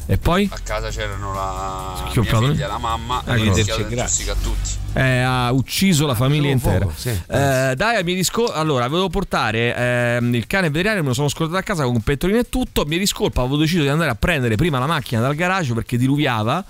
[0.08, 3.82] e poi A casa c'erano la mia figlia, la mamma Ah, e ho grazie, rischiato
[3.88, 4.70] di intossicare tutti.
[4.94, 6.78] eh, ha ucciso la famiglia solo intera.
[6.84, 7.08] fuoco, sì.
[7.08, 11.58] Eh, dai, mi discol- allora, volevo portare ehm, il cane veterinario, me lo sono scordato
[11.58, 12.84] a casa con un pettorino e tutto.
[12.86, 16.64] Mi discolpa, avevo deciso di andare a prendere prima la macchina dal garage perché diluviava.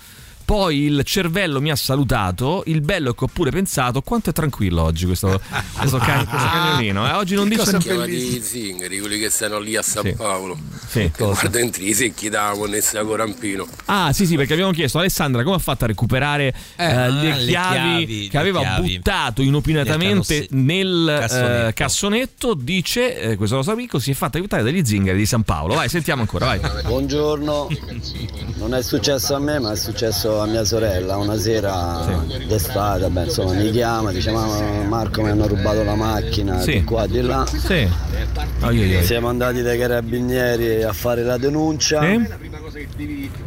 [0.46, 2.62] Poi il cervello mi ha salutato.
[2.66, 5.40] Il bello è che ho pure pensato quanto è tranquillo oggi questo,
[5.76, 7.04] questo, can- questo cagnolino.
[7.08, 7.12] eh.
[7.14, 7.88] Oggi non dice cosa niente.
[7.88, 10.12] Chiamati i zingari, quelli che stanno lì a San Sì.
[10.12, 10.56] Paolo.
[10.86, 13.66] Sì, guarda entri i secchi da connessa con Rampino.
[13.86, 17.08] Ah, sì, sì, perché abbiamo chiesto a Alessandra come ha fatto a recuperare eh, ah,
[17.08, 18.96] le, le chiavi chiavi, che aveva chiavi.
[18.98, 21.72] buttato inopinatamente Nel nel eh, cassonetto.
[21.74, 22.54] cassonetto.
[22.54, 25.74] Dice eh, questo nostro amico si è fatto aiutare dagli zingari di San Paolo.
[25.74, 26.60] Vai, sentiamo ancora, vai.
[26.84, 27.68] Buongiorno,
[28.58, 32.00] non è successo a me ma è successo a mia sorella una sera
[32.46, 34.46] d'estate, vabbè, insomma mi chiama, dice ma
[34.88, 36.72] Marco mi hanno rubato la macchina Sì.
[36.72, 37.44] di qua di là.
[37.46, 37.88] Sì.
[38.60, 39.04] Ai, ai, ai.
[39.04, 42.00] Siamo andati dai carabinieri a fare la denuncia.
[42.00, 42.24] Ai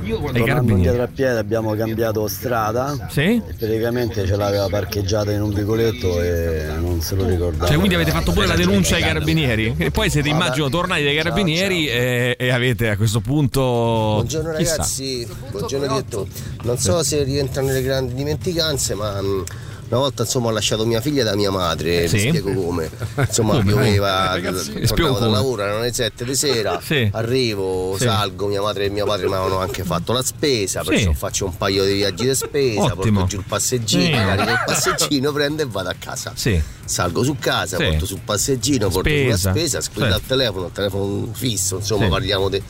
[0.09, 0.71] Tornando carabinieri.
[0.73, 3.21] indietro a piedi abbiamo cambiato strada Sì?
[3.35, 7.67] e praticamente ce l'aveva parcheggiata in un vicoletto e non se lo ricordava.
[7.67, 9.75] Cioè, quindi avete fatto pure la denuncia ai carabinieri?
[9.77, 13.61] E poi siete, immagino, tornati dai carabinieri Ciao, e, e avete a questo punto.
[13.61, 14.71] Buongiorno chissà.
[14.77, 16.27] ragazzi, buongiorno diretto.
[16.63, 19.41] Non so se rientra nelle grandi dimenticanze, ma mm,
[19.89, 22.19] una volta insomma ho lasciato mia figlia da mia madre, Sì.
[22.19, 22.89] spiego come.
[23.17, 23.63] Insomma Come?
[23.63, 27.09] pioveva, Spiego tornavo dal lavoro, erano le 7 di sera, Sì.
[27.11, 28.03] arrivo, Sì.
[28.03, 31.57] salgo, mia madre e mio padre mi avevano anche fatto la spesa, perciò faccio un
[31.57, 33.19] paio di viaggi di spesa, Ottimo.
[33.21, 36.31] porto giù il passeggino, carico il passeggino, prendo e vado a casa.
[36.35, 36.61] Sì.
[36.85, 39.49] Salgo su casa, porto sul passeggino, porto sulla Spesa.
[39.51, 40.21] spesa, squilla Certo.
[40.21, 42.61] il telefono, il telefono fisso, insomma parliamo di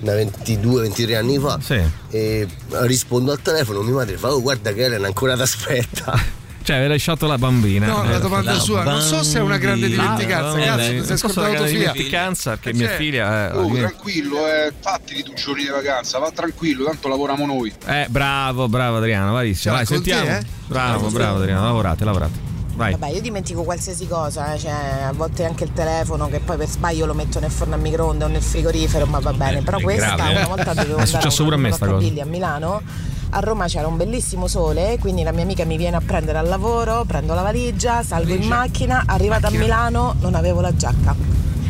[0.00, 1.80] da 22-23 anni fa Sì.
[2.10, 2.46] e
[2.82, 6.16] rispondo al telefono mia madre fa oh guarda che Elena ancora t'aspetta
[6.68, 7.86] Cioè, avete lasciato la bambina.
[7.86, 10.02] No, la Eh, domanda la sua, non so se è una grande bambina.
[10.16, 11.78] dimenticanza, Ah, cazzo, eh, sei scordato grande Fia.
[11.78, 13.58] dimenticanza perché Eh, mia cioè, figlia.
[13.58, 17.72] Oh, tranquillo, eh, fatti tu giorni di vacanza, va tranquillo, tanto lavoriamo noi.
[17.86, 19.72] Eh, bravo, bravo Adriano, bravissimo.
[19.76, 20.24] Vai, sentiamo.
[20.26, 20.44] te, eh?
[20.66, 22.38] Bravo, bravo Adriano, lavorate, lavorate.
[22.74, 22.92] Vai.
[22.92, 26.68] Vabbè, io dimentico qualsiasi cosa, eh, cioè, a volte anche il telefono che poi per
[26.68, 29.62] sbaglio lo metto nel forno a microonde o nel frigorifero, ma va bene.
[29.62, 31.90] Però è questa grave, una volta dovevo È andare successo a a me sta cosa.
[31.92, 32.82] Rockabilly a Milano
[33.30, 36.48] A Roma c'era un bellissimo sole, quindi la mia amica mi viene a prendere al
[36.48, 41.14] lavoro, prendo la valigia, salgo in macchina, arrivata a Milano non avevo la giacca.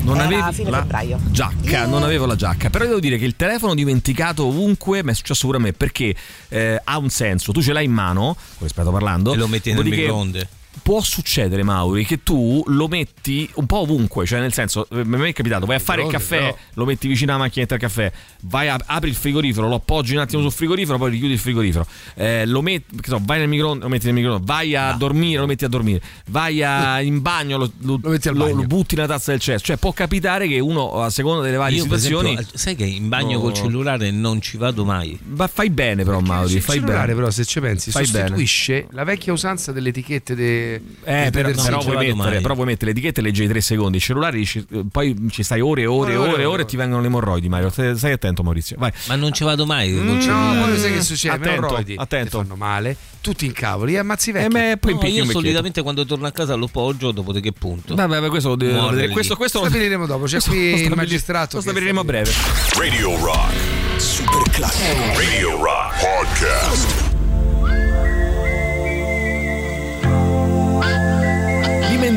[0.01, 1.19] Non Era avevi fine la febbraio.
[1.31, 2.71] giacca, non avevo la giacca.
[2.71, 6.15] Però devo dire che il telefono dimenticato ovunque mi è successo pure a me perché
[6.49, 7.51] eh, ha un senso.
[7.53, 10.49] Tu ce l'hai in mano, come aspetta parlando, E lo metti nel dopodiché microonde.
[10.83, 15.29] Può succedere, Mauri, che tu lo metti un po' ovunque, cioè nel senso, a me
[15.29, 16.57] è capitato, vai a fare il caffè, però.
[16.75, 18.13] lo metti vicino alla macchinetta del caffè,
[18.43, 21.87] vai a, apri il frigorifero, lo appoggi un attimo sul frigorifero, poi richiudi il frigorifero,
[22.15, 25.47] eh, lo metti, so, vai nel microonde, lo metti nel microonde, vai a dormire, lo
[25.47, 28.57] metti a dormire, vai a- in bagno, lo, lo- metti al lo- bagno.
[28.57, 31.77] lo butti nella tazza del cesso, cioè può capitare che uno a seconda delle varie
[31.79, 32.33] Io, situazioni...
[32.33, 33.41] esempio, sai che in bagno No.
[33.41, 35.19] col cellulare non ci vado mai.
[35.23, 37.15] Ma fai bene però Mauri, Il fai cellulare bene.
[37.19, 38.19] però se ci pensi Fai bene.
[38.21, 40.68] sostituisce la vecchia usanza delle etichette de...
[40.77, 43.97] Eh, dei però, però, vuoi mettere, però vuoi mettere l'etichetta e leggi i tre secondi.
[43.97, 46.77] Il cellulare dici- poi ci stai ore e ore e ore e ore e ti
[46.77, 47.71] vengono le emorroidi, Mario.
[47.71, 48.77] Stai, attento, Maurizio.
[48.79, 48.93] Vai.
[49.07, 51.35] Ma non ci vado mai col Mm, No, poi sai che succede?
[51.35, 52.39] Attento, attento.
[52.39, 54.49] fanno male, tu ti incavoli e ammazzi Eh, vecchi.
[54.53, 57.95] ma poi No, io solitamente quando torno a casa lo poggio, dopodiché punto.
[57.95, 59.09] Vabbè, vabbè, questo lo devo vedere.
[59.09, 62.05] Questo, questo lo Stabiliremo dopo, c'è questo qui lo il magistrato Lo che stabiliremo a
[62.05, 62.31] breve.
[62.77, 63.97] Radio Rock.
[63.97, 65.19] Super classico.
[65.19, 67.08] Radio Rock Podcast.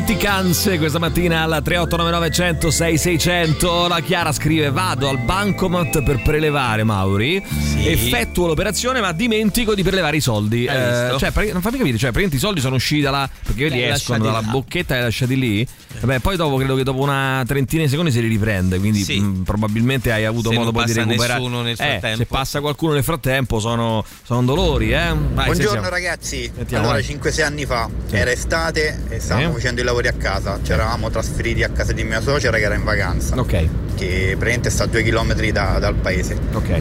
[0.04, 6.82] Dimenticanze questa mattina alla 3899 106 600 la Chiara scrive vado al bancomat per prelevare
[6.82, 7.40] Mauri
[7.84, 12.34] effettuo l'operazione ma dimentico di prelevare i soldi Eh, cioè non fammi capire cioè praticamente
[12.36, 14.46] i soldi sono usciti dalla perché vedi hai escono dalla là.
[14.50, 15.66] bocchetta e li hai lasciati lì
[16.00, 19.20] Vabbè, poi dopo credo che dopo una trentina di secondi si li riprende quindi Sì.
[19.20, 22.16] mh, probabilmente hai avuto Se modo poi di recuperare nessuno nel Eh, frattempo.
[22.16, 27.16] se passa qualcuno nel frattempo sono, sono dolori eh Vai, Buongiorno ragazzi, Sentiamo, allora vai.
[27.18, 28.16] 5-6 anni fa Sì.
[28.16, 29.52] era estate e stavamo Sì.
[29.54, 32.74] facendo i lavori a casa, ci eravamo trasferiti a casa di mia suocera che era
[32.74, 33.50] in vacanza, ok.
[33.94, 36.36] Che praticamente sta a due chilometri da- dal paese.
[36.52, 36.80] ok.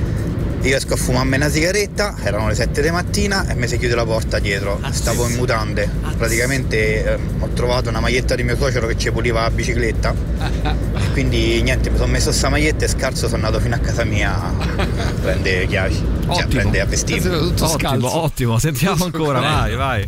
[0.64, 3.96] Io esco a fumarmi una sigaretta, erano le 7 di mattina e mi si chiude
[3.96, 8.86] la porta dietro, stavo in mutande, praticamente ehm, ho trovato una maglietta di mio suocero
[8.86, 13.28] che ci puliva la bicicletta, e quindi niente, mi sono messo sta maglietta e scarso
[13.28, 14.54] sono andato fino a casa mia a
[15.22, 16.48] prendere chiavi, cioè a Ottimo.
[16.50, 17.38] prendere a vestirmi.
[17.40, 18.60] tutto ottimo ottimo.
[18.60, 20.06] sentiamo ancora vai vai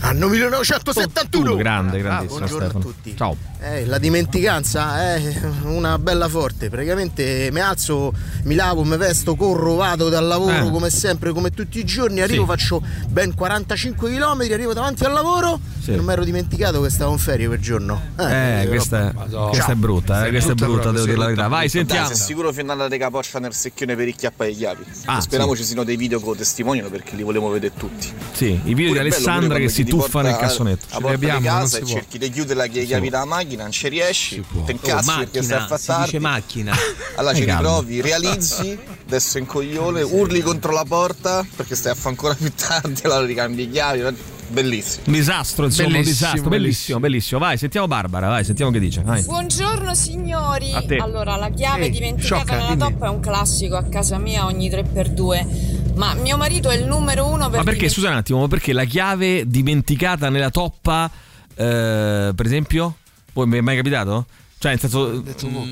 [0.00, 1.52] Anno 1971.
[1.52, 2.84] Uh, grande, Ah, grandissimo buongiorno a Stefano.
[2.84, 3.16] tutti.
[3.16, 3.36] Ciao.
[3.60, 5.20] Eh, la dimenticanza è
[5.64, 6.68] una bella forte.
[6.70, 8.12] Praticamente mi alzo,
[8.44, 10.70] mi lavo, mi vesto, corro, vado dal lavoro Eh.
[10.70, 12.20] come sempre, come tutti i giorni.
[12.20, 12.48] Arrivo, Sì.
[12.50, 15.90] faccio ben 45 km, arrivo davanti al lavoro Sì.
[15.92, 18.00] e non mi ero dimenticato che stavo in ferie quel giorno.
[18.16, 21.48] Eh, questa, questa è brutta, eh, questa è brutta, devo dire la verità.
[21.48, 22.06] Vai, sentiamo.
[22.06, 24.84] Dai, sei sicuro che andate di capoccia nel secchione per i chiavi?
[25.06, 25.62] Ah, Speriamo sì.
[25.62, 28.08] ci siano dei video che lo testimoniano perché li volevo vedere tutti.
[28.32, 30.86] Sì, i video di Pure bello Alessandra che si tuffa nel cassonetto.
[30.90, 31.92] A porta abbiamo, di non casa si e può.
[31.94, 35.56] cerchi di chiudere le chiavi della macchina, non ci riesci, ti Oh, incazzi perché stai
[35.56, 36.74] a macchina, fare si dice macchina.
[37.16, 42.08] Allora ci riprovi, realizzi, adesso in coglione, urli contro la porta perché stai a fare
[42.10, 44.16] ancora più tardi, allora ricambi le chiavi,
[44.48, 45.02] bellissimo.
[45.06, 47.40] Un disastro, insomma, Bellissimo, disastro, bellissimo, bellissimo.
[47.40, 49.02] Vai, sentiamo Barbara, vai, sentiamo che dice.
[49.02, 49.22] Vai.
[49.22, 50.96] Buongiorno signori, A te.
[50.96, 52.92] allora la chiave Ehi, dimenticata sciocca, nella dimmi.
[52.92, 57.26] toppa è un classico a casa mia ogni 3x2, ma mio marito è il numero
[57.26, 61.10] uno per Ma perché, dimentic- scusa un attimo, ma perché la chiave dimenticata nella toppa,
[61.54, 62.96] eh, per esempio?
[63.38, 64.26] Poi mi è mai capitato?
[64.60, 65.22] Cioè, nel senso,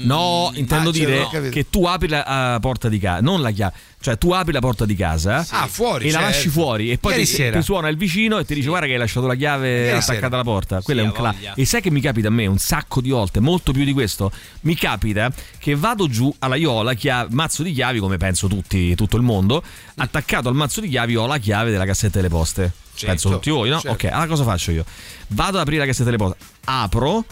[0.05, 1.51] no, intendo Ah, cioè, dire capito.
[1.51, 4.61] che tu apri la eh, porta di casa, non la chiave, cioè tu apri la
[4.61, 6.27] porta di casa Ah, fuori, e la certo.
[6.35, 8.99] lasci fuori e poi ti, ti suona il vicino e ti dice guarda che hai
[9.01, 10.27] lasciato la chiave Ieri attaccata sera.
[10.29, 10.81] alla porta.
[10.83, 11.55] Quello Sì, è un ha cla- voglia.
[11.57, 14.31] E sai che mi capita a me un sacco di volte, molto più di questo?
[14.61, 18.47] Mi capita che vado giù, allora io ho la chiave, mazzo di chiavi come penso
[18.47, 19.65] tutti, tutto il mondo,
[19.97, 22.73] attaccato al mazzo di chiavi ho la chiave della cassetta delle poste.
[22.95, 23.81] Certo, penso tutti voi, no?
[23.81, 24.07] certo.
[24.07, 24.85] Ok, allora cosa faccio io?
[25.31, 27.25] Vado ad aprire la cassetta delle poste, apro,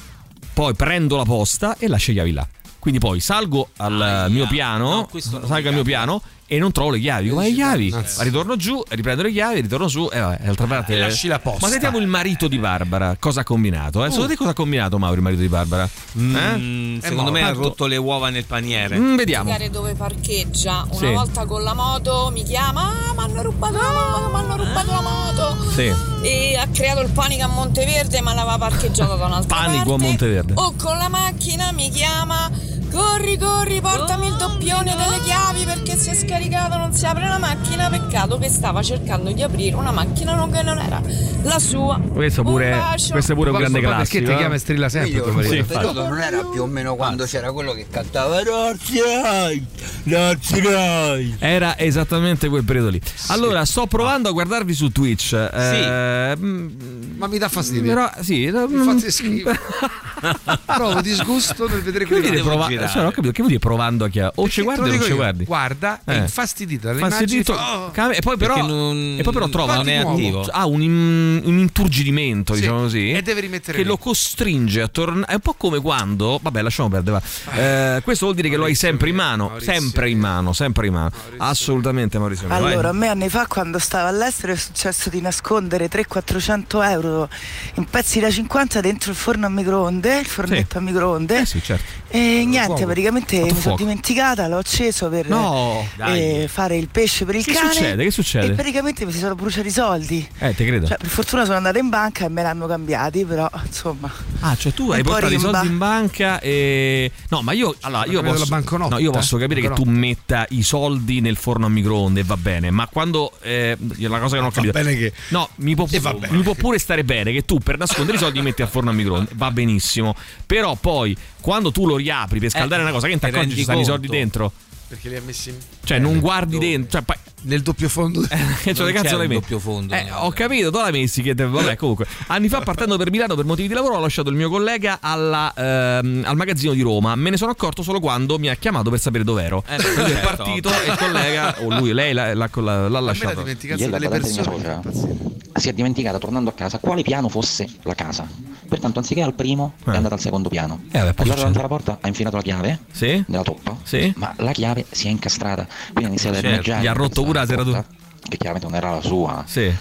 [0.55, 2.49] poi prendo la posta e lascio le chiavi là.
[2.79, 4.29] Quindi poi salgo al Aia.
[4.29, 7.25] mio piano, No, salgo al mio piano e non trovo le chiavi.
[7.25, 7.91] Dico, ma le chiavi?
[7.91, 8.23] Mazza.
[8.23, 10.95] Ritorno giù, riprendo le chiavi, ritorno su e vabbè, d'altra parte.
[10.95, 11.61] E lasci la posta.
[11.67, 14.05] Ma sentiamo il marito di Barbara, cosa ha combinato?
[14.05, 14.11] Eh?
[14.11, 15.85] Secondo te cosa ha combinato Mauro, il marito di Barbara?
[15.85, 16.19] Eh?
[16.19, 18.97] Mm, Eh, secondo mo, me ha rotto le uova nel paniere.
[18.99, 19.57] Mm, vediamo.
[19.71, 20.87] dove parcheggia.
[20.91, 21.07] Una Sì.
[21.13, 24.91] volta con la moto mi chiama, ah, mi hanno rubato la moto, mi hanno rubato
[24.91, 25.71] la moto.
[25.73, 25.93] Sì.
[26.23, 30.03] E ha creato il panico a Monteverde, ma l'aveva parcheggiata da un'altra Panico a parte.
[30.05, 30.53] Monteverde.
[30.57, 32.51] O con la macchina mi chiama.
[32.91, 37.39] Corri, corri, portami il doppione delle chiavi perché si è scaricato, non si apre la
[37.39, 37.89] macchina.
[37.89, 41.01] Peccato che stava cercando di aprire una macchina non- che non era
[41.43, 42.01] la sua.
[42.01, 44.25] Questo pure, Un questo è pure un grande perché classico.
[44.27, 44.37] ti eh?
[44.37, 45.65] chiama e strilla sempre Io tuo marito?
[45.65, 49.65] periodo non era più o meno quando c'era quello che cantava Razziai,
[50.05, 51.37] Razziai.
[51.39, 53.01] Era esattamente quel periodo lì.
[53.29, 55.33] Allora, sto provando a guardarvi su Twitch.
[55.35, 57.95] eh, mm, Ma mi dà fastidio.
[57.95, 59.51] Però, sì, Mi fate schifo.
[60.65, 62.49] Provo disgusto nel vedere Che quelli dire là.
[62.49, 64.33] prova- cioè, non ho capito che vuol dire provando a chiamare.
[64.37, 65.45] O ci guardi o non ci guardi.
[65.45, 66.24] Guarda, Eh.
[66.25, 69.89] Infastidito dalle Fastidito, immagini, fa, oh, e poi però, non- e poi però trova non
[69.89, 70.43] è attivo.
[70.51, 73.89] ha un, in- un inturgidimento Sì, diciamo così e deve rimettere che lì.
[73.89, 77.97] lo costringe a tornare è un po' come quando vabbè lasciamo perdere va.
[77.97, 79.73] Eh, questo vuol dire che lo hai sempre in mano Maurizio.
[79.73, 81.11] sempre in mano sempre in mano.
[81.39, 82.59] Assolutamente Maurizio vai.
[82.73, 87.29] Allora, a me anni fa quando stavo all'estero è successo di nascondere 300-400 euro
[87.75, 91.41] in pezzi da 50 dentro il forno a microonde, il fornetto a microonde.
[91.41, 92.03] Eh sì certo.
[92.09, 95.85] E niente, praticamente mi sono dimenticata, l'ho acceso per No,
[96.19, 96.43] dai.
[96.43, 97.73] eh, fare il pesce per il Che cane.
[97.73, 98.05] succede?
[98.05, 98.47] Che succede?
[98.47, 100.29] E praticamente mi si sono bruciati i soldi.
[100.39, 103.49] eh te credo Cioè, per fortuna sono andata in banca e me l'hanno cambiati, però
[103.65, 104.11] insomma.
[104.41, 105.51] Ah, cioè tu hai po' portato i rimba.
[105.53, 107.11] soldi in banca e.
[107.29, 107.75] No, ma io.
[107.81, 109.41] Allora, io posso, no, io posso eh?
[109.41, 112.71] capire che tu metta i soldi nel forno a microonde, va bene.
[112.71, 113.33] Ma quando.
[113.43, 114.73] eh, la cosa che non ho Va capito.
[114.73, 116.37] bene che- No, mi può, E va bene.
[116.37, 118.93] mi può pure stare bene che tu per nascondere i soldi metti al forno a
[118.93, 120.15] microonde, va benissimo.
[120.47, 123.81] Però poi, quando tu lo riapri per scaldare una cosa, che accorgi rendi ci stanno
[123.81, 124.53] i soldi dentro?
[124.87, 126.91] Perché li ha messi in- Cioè, non guardi dentro.
[126.99, 128.21] Cioè, poi- nel doppio fondo.
[128.63, 131.21] che cioè, cazzo c'è l'hai doppio fondo, Eh, no, ho capito, dove l'hai messi?
[131.21, 132.07] Che te- vabbè, comunque.
[132.29, 135.53] Anni fa, partendo per Milano per motivi di lavoro, ho lasciato il mio collega alla,
[135.55, 137.15] ehm, al magazzino di Roma.
[137.17, 139.63] Me ne sono accorto solo quando mi ha chiamato per sapere dov'ero.
[139.69, 140.37] Eh, Quindi è certo.
[140.37, 143.41] partito e il collega, o lui, lei l'ha, l'ha- l'ha- l'ha lasciato.
[143.41, 145.43] dimenticarsi Ieri la delle persone.
[145.57, 148.27] Si è dimenticata tornando a casa quale piano fosse la casa.
[148.69, 150.81] Pertanto anziché al primo è andata al secondo piano.
[150.91, 153.23] Eh, vabbè, arrivata davanti alla porta, ha infilato la chiave Sì?
[153.29, 154.13] nella toppa, Sì?
[154.17, 155.67] ma la chiave si è incastrata.
[155.93, 156.49] Quindi ha iniziato Certo.
[156.49, 156.83] a armeggiare.
[156.83, 157.85] Gli ha rotto pure la serratura.
[158.27, 159.45] Che chiaramente non era la sua.
[159.47, 159.73] Sì.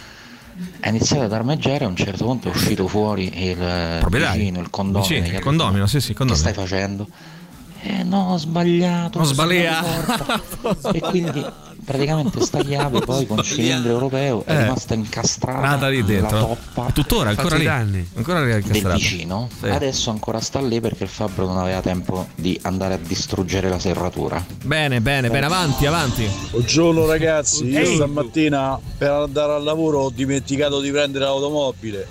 [0.81, 4.39] Ha iniziato ad armeggiare, a un certo punto è uscito fuori il eh, Proprietario.
[4.39, 5.01] vicino, il condomino.
[5.21, 6.43] Vicino, il condomino, sì, sì, Che condomino.
[6.43, 7.07] stai facendo?
[7.81, 9.13] Eh no, ho sbagliato.
[9.13, 10.91] Sono sbagliato.
[10.93, 11.43] e quindi
[11.83, 14.61] praticamente sta chiave poi con cilindro europeo è Eh.
[14.63, 16.39] rimasta incastrata lì dentro.
[16.73, 17.65] toppa Tuttora, ancora lì.
[17.65, 18.07] danni.
[18.15, 19.49] Ancora lì del vicino.
[19.59, 19.67] Sì.
[19.69, 23.79] Adesso ancora sta lì perché il fabbro non aveva tempo di andare a distruggere la
[23.79, 24.43] serratura.
[24.63, 26.29] Bene, bene, bene, avanti, avanti.
[26.51, 27.95] Buongiorno ragazzi, io Ehi.
[27.95, 32.07] stamattina per andare al lavoro ho dimenticato di prendere l'automobile.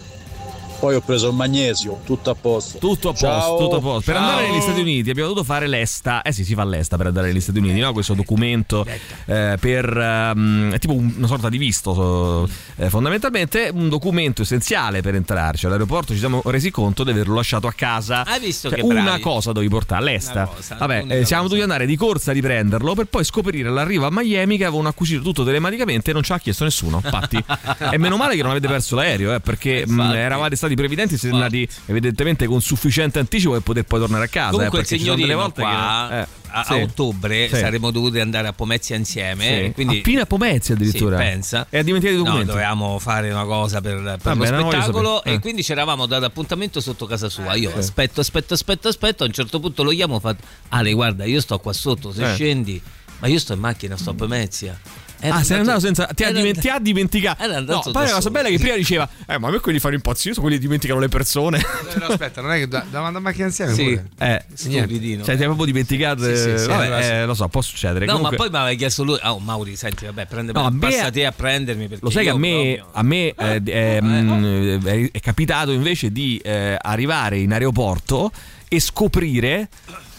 [0.83, 2.79] Poi ho preso il magnesio, tutto a posto.
[2.79, 3.57] Tutto a posto, Ciao.
[3.57, 4.11] tutto a posto.
[4.11, 4.29] Per Ciao.
[4.29, 6.23] andare negli Stati Uniti abbiamo dovuto fare l'esta.
[6.23, 7.93] Eh sì, si fa l'esta per andare negli Stati Uniti, no?
[7.93, 8.85] Questo documento
[9.27, 11.95] eh, per è tipo un- una sorta di visto.
[11.95, 15.67] so- eh, fondamentalmente un documento essenziale per entrarci.
[15.67, 18.25] All'aeroporto ci siamo resi conto di averlo lasciato a casa.
[18.27, 19.21] Hai visto Cioè, che una bravi?
[19.21, 20.33] cosa dovevi portare, l'esta.
[20.33, 24.07] Una cosa, Vabbè, eh, siamo dovuti andare di corsa a riprenderlo per poi scoprire all'arrivo
[24.07, 27.01] a Miami che avevano acquisito tutto telematicamente e non ci ha chiesto nessuno.
[27.05, 27.37] Infatti,
[27.93, 31.35] e meno male che non avete perso l'aereo, eh, perché mh, eravate stati previdenti, siete
[31.35, 34.51] andati evidentemente con sufficiente anticipo per poter poi tornare a casa.
[34.51, 36.19] Comunque eh, il signorino qua che.
[36.21, 36.73] eh, a, sì.
[36.73, 37.57] a ottobre Sì.
[37.57, 39.45] saremmo dovuti andare a Pomezia insieme.
[39.45, 39.51] Sì.
[39.51, 41.17] e Quindi, Appena a Pomezia addirittura.
[41.17, 41.67] Sì, pensa.
[41.71, 42.53] E ha dimenticato i No, documenti.
[42.53, 45.39] dovevamo fare una cosa per, per Vabbè, lo spettacolo e Eh.
[45.41, 47.55] quindi ci eravamo dato appuntamento sotto casa sua.
[47.55, 47.79] Io Sì.
[47.79, 49.23] aspetto, aspetto, aspetto, aspetto.
[49.25, 50.21] A un certo punto lo chiamo.
[50.21, 50.37] Fa,
[50.69, 52.13] Ale, guarda, io sto qua sotto.
[52.13, 52.35] Se Eh.
[52.35, 52.81] scendi,
[53.21, 54.79] ma io sto in macchina, sto a Pomezia.
[55.25, 56.07] Era Ah, se n'è andato andato- senza.
[56.13, 57.47] Ti ha, diment- ha dimenticato.
[57.47, 59.79] No, da poi la cosa bella è che prima diceva: Eh, ma a me quelli
[59.79, 61.61] fanno impazzire, sono quelli che dimenticano le persone.
[61.93, 63.85] Però aspetta, non è che da- davanti a macchina insieme Sì.
[63.85, 64.09] pure.
[64.19, 65.23] Eh, Stupidino.
[65.25, 66.25] Cioè, ti hai proprio dimenticato.
[66.25, 67.11] Sì, sì, eh, sì, vabbè, allora sì.
[67.11, 68.05] eh, lo so, può succedere.
[68.05, 69.19] No, Comunque- ma poi mi aveva chiesto lui.
[69.23, 71.89] Oh, Mauri, senti, vabbè, prende, No, passa te a prendermi.
[72.01, 76.39] Lo sai che a me, proprio- a me eh, ehm, è, è capitato invece di
[76.43, 78.33] eh, arrivare in aeroporto
[78.69, 79.69] e scoprire.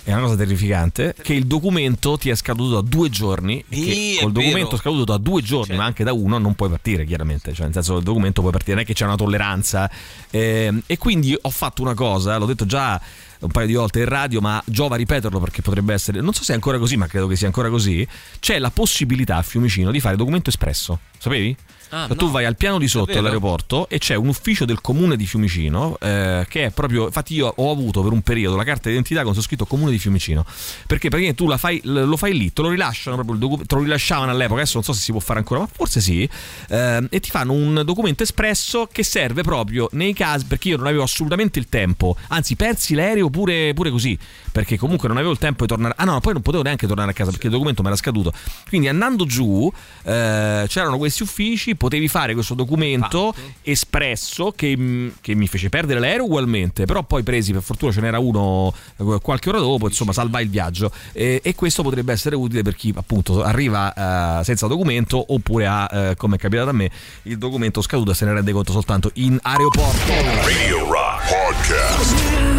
[0.06, 4.18] È una cosa terrificante che il documento ti è scaduto da due giorni e che
[4.20, 7.54] col documento scaduto da due giorni ma anche da uno non puoi partire chiaramente.
[7.54, 9.90] Cioè nel senso il documento puoi partire non è che c'è una tolleranza.
[10.30, 13.00] Ehm, e quindi ho fatto una cosa l'ho detto già
[13.40, 16.52] un paio di volte in radio ma giova ripeterlo perché potrebbe essere non so se
[16.52, 18.06] è ancora così ma credo che sia ancora così
[18.40, 21.56] c'è la possibilità a Fiumicino di fare documento espresso sapevi?
[21.90, 22.32] Ah, Cioè, tu no.
[22.32, 23.20] vai al piano di sotto Davvero?
[23.28, 27.06] all'aeroporto e c'è un ufficio del comune di Fiumicino eh, che è proprio.
[27.06, 30.00] Infatti, io ho avuto per un periodo la carta d'identità con su scritto comune di
[30.00, 30.44] Fiumicino.
[30.88, 33.76] Perché praticamente tu la fai, lo fai lì, te lo rilasciano proprio il docu- te
[33.76, 34.62] lo rilasciavano all'epoca.
[34.62, 36.28] Adesso non so se si può fare ancora, ma forse sì.
[36.70, 40.46] eh, e ti fanno un documento espresso che serve proprio nei casi.
[40.46, 44.18] Perché io non avevo assolutamente il tempo, anzi, persi l'aereo pure, pure così.
[44.52, 45.94] Perché comunque non avevo il tempo di tornare.
[45.98, 48.34] Ah, no, poi non potevo neanche tornare a casa perché il documento mi era scaduto.
[48.68, 49.72] Quindi andando giù
[50.04, 56.00] eh, c'erano questi uffici, potevi fare questo documento espresso che, mm, che mi fece perdere
[56.00, 60.14] l'aereo ugualmente, però poi presi per fortuna ce n'era uno eh, qualche ora dopo, insomma
[60.14, 64.68] salvai il viaggio e, e questo potrebbe essere utile per chi appunto arriva eh, senza
[64.68, 66.90] documento oppure ha, eh, come è capitato a me,
[67.24, 70.12] il documento scaduto e se ne rende conto soltanto in aeroporto.
[70.46, 72.53] Radio Rock Podcast.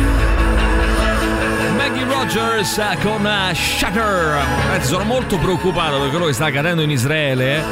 [2.25, 4.43] Rogers eh, con eh, Shatter.
[4.67, 7.59] Ragazzi, sono molto preoccupato per quello che sta accadendo in Israele.
[7.59, 7.63] eh,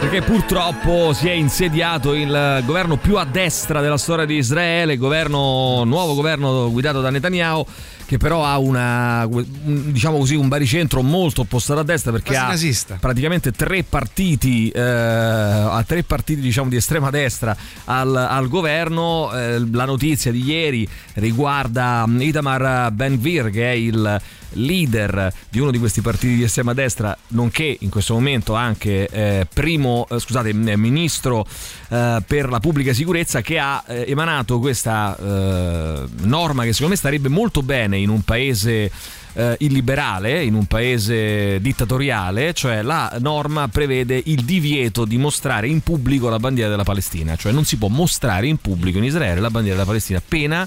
[0.00, 5.84] Perché purtroppo si è insediato il governo più a destra della storia di Israele, governo,
[5.84, 7.66] nuovo governo guidato da Netanyahu,
[8.08, 12.42] che però ha una, un- diciamo così, un baricentro molto opposto a destra perché Quasi
[12.42, 12.96] ha nazista.
[12.98, 17.54] praticamente tre partiti, eh, ha tre partiti diciamo di estrema destra
[17.84, 19.30] al, al governo.
[19.34, 24.20] Eh, la notizia di ieri riguarda Itamar Ben-Gvir che è il
[24.52, 29.46] leader di uno di questi partiti di estrema destra, nonché in questo momento anche eh,
[29.52, 31.46] primo, eh, scusate, ministro
[31.88, 36.96] eh, per la pubblica sicurezza che ha eh, emanato questa eh, norma che secondo me
[36.96, 38.90] starebbe molto bene in un paese
[39.38, 45.80] eh, illiberale, in un paese dittatoriale, cioè la norma prevede il divieto di mostrare in
[45.80, 49.50] pubblico la bandiera della Palestina, cioè non si può mostrare in pubblico in Israele la
[49.50, 50.66] bandiera della Palestina, pena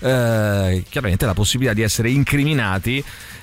[0.00, 3.02] eh, chiaramente la possibilità di essere incriminati.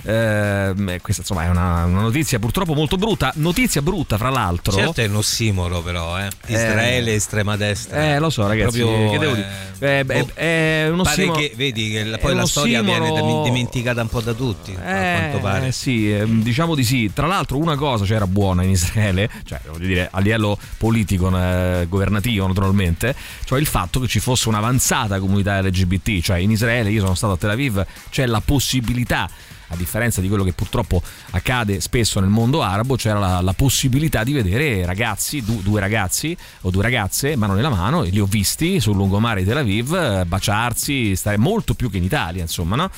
[0.10, 3.34] Eh, questa insomma è una, una notizia purtroppo molto brutta.
[3.36, 4.72] Notizia brutta, fra l'altro.
[4.72, 6.30] Certo è un ossimoro però, eh.
[6.46, 8.14] Israele, estrema destra.
[8.16, 8.80] Eh, lo so, ragazzi.
[8.80, 10.00] Proprio, che devo eh, dire?
[10.00, 13.12] Eh, boh, è uno pare ossimoro- che, vedi che la- poi la storia viene
[13.44, 15.72] dimenticata un po' da tutti, a quanto Eh, pare.
[15.74, 17.12] sì, ehm, diciamo di sì.
[17.14, 21.86] Tra l'altro, una cosa c'era buona in Israele, cioè voglio dire a livello politico, eh,
[21.90, 26.22] governativo, naturalmente, cioè il fatto che ci fosse un'avanzata comunità LGBT.
[26.22, 29.30] Cioè, in Israele, io sono stato a Tel Aviv, c'è la possibilità.
[29.70, 31.02] A differenza di quello che purtroppo
[31.32, 36.36] accade spesso nel mondo arabo, c'era la, la possibilità di vedere ragazzi, du- due ragazzi
[36.62, 39.94] o due ragazze, mano nella mano, e li ho visti sul lungomare di Tel Aviv,
[39.94, 42.90] eh, baciarsi, stare molto più che in Italia, insomma, no?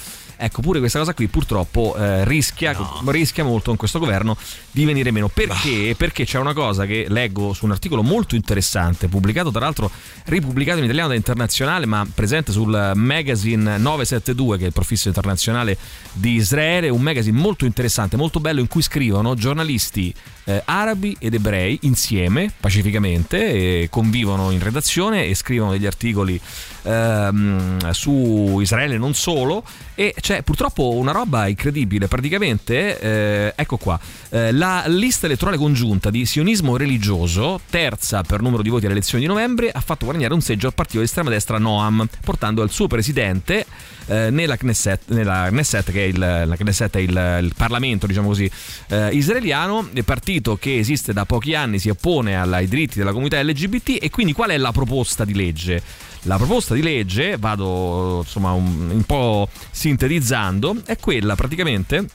[0.42, 2.74] Ecco, pure questa cosa qui purtroppo eh, rischia,
[3.08, 4.38] rischia molto in questo governo
[4.72, 5.28] di venire meno.
[5.28, 5.96] Perché?
[5.98, 9.92] Perché c'è una cosa che leggo su un articolo molto interessante, pubblicato tra l'altro,
[10.28, 15.78] ripubblicato in italiano da Internazionale, ma presente sul magazine 972, che è il profisso internazionale
[16.14, 20.14] di Israele, un magazine molto interessante, molto bello, in cui scrivono giornalisti
[20.50, 26.42] eh, arabi ed ebrei insieme, pacificamente, e convivono in redazione e scrivono degli articoli
[26.82, 29.64] ehm, su Israele non solo.
[29.94, 36.10] E c'è purtroppo una roba incredibile praticamente eh, ecco qua eh, la lista elettorale congiunta
[36.10, 40.34] di sionismo religioso terza per numero di voti alle elezioni di novembre ha fatto guadagnare
[40.34, 43.66] un seggio al partito di estrema destra Noam portando al suo presidente
[44.06, 48.28] eh, nella Knesset, nella Knesset che è il, la Knesset è il, il Parlamento diciamo
[48.28, 48.50] così
[48.90, 53.42] eh, israeliano il partito che esiste da pochi anni si oppone ai diritti della comunità
[53.42, 55.82] LGBT e quindi qual è la proposta di legge?
[56.24, 62.08] La proposta di legge, vado insomma un, un po' sintetizzando, è quella praticamente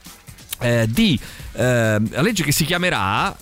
[0.65, 1.21] eh, di
[1.53, 3.37] eh, legge che si chiamerà,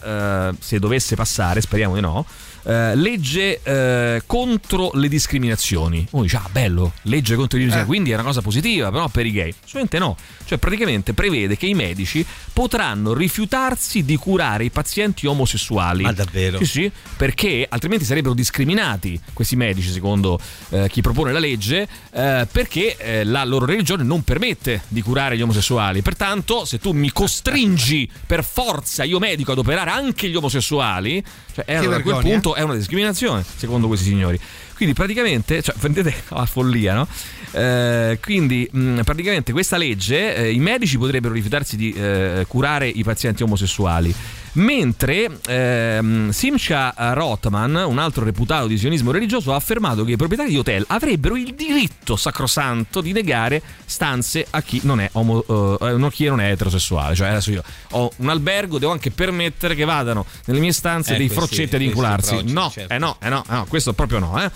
[0.50, 2.26] eh, se dovesse passare, speriamo di no,
[2.64, 6.06] eh, legge eh, contro le discriminazioni.
[6.10, 9.26] Uno dice, ah bello, legge contro le discriminazioni, quindi è una cosa positiva, però per
[9.26, 9.50] i gay.
[9.50, 16.02] Assolutamente no, cioè praticamente prevede che i medici potranno rifiutarsi di curare i pazienti omosessuali.
[16.02, 16.58] Ma davvero?
[16.58, 20.38] Sì, sì, perché altrimenti sarebbero discriminati questi medici, secondo
[20.70, 25.36] eh, chi propone la legge, eh, perché eh, la loro religione non permette di curare
[25.36, 26.02] gli omosessuali.
[26.02, 31.22] Pertanto, se tu mi costringi per forza, io medico, ad operare anche gli omosessuali,
[31.54, 32.51] cioè, eh, allora a quel vergogna.
[32.55, 34.38] È una discriminazione, secondo questi signori.
[34.74, 37.07] Quindi praticamente, cioè, prendete la follia, no?
[37.53, 43.03] Eh, quindi mh, praticamente questa legge, eh, i medici potrebbero rifiutarsi di eh, curare i
[43.05, 44.14] pazienti omosessuali.
[44.55, 50.50] Mentre ehm, Simcha Rotman, un altro reputato di sionismo religioso, ha affermato che i proprietari
[50.50, 55.42] di hotel avrebbero il diritto sacrosanto di negare stanze a chi non è, omo,
[55.78, 57.14] eh, chi non è eterosessuale.
[57.14, 61.16] Cioè, adesso io ho un albergo, devo anche permettere che vadano nelle mie stanze Eh,
[61.16, 62.42] dei questi- froccetti ad incularsi.
[62.53, 62.92] no, certo.
[62.92, 64.50] eh no, eh no, eh no, questo proprio no, eh.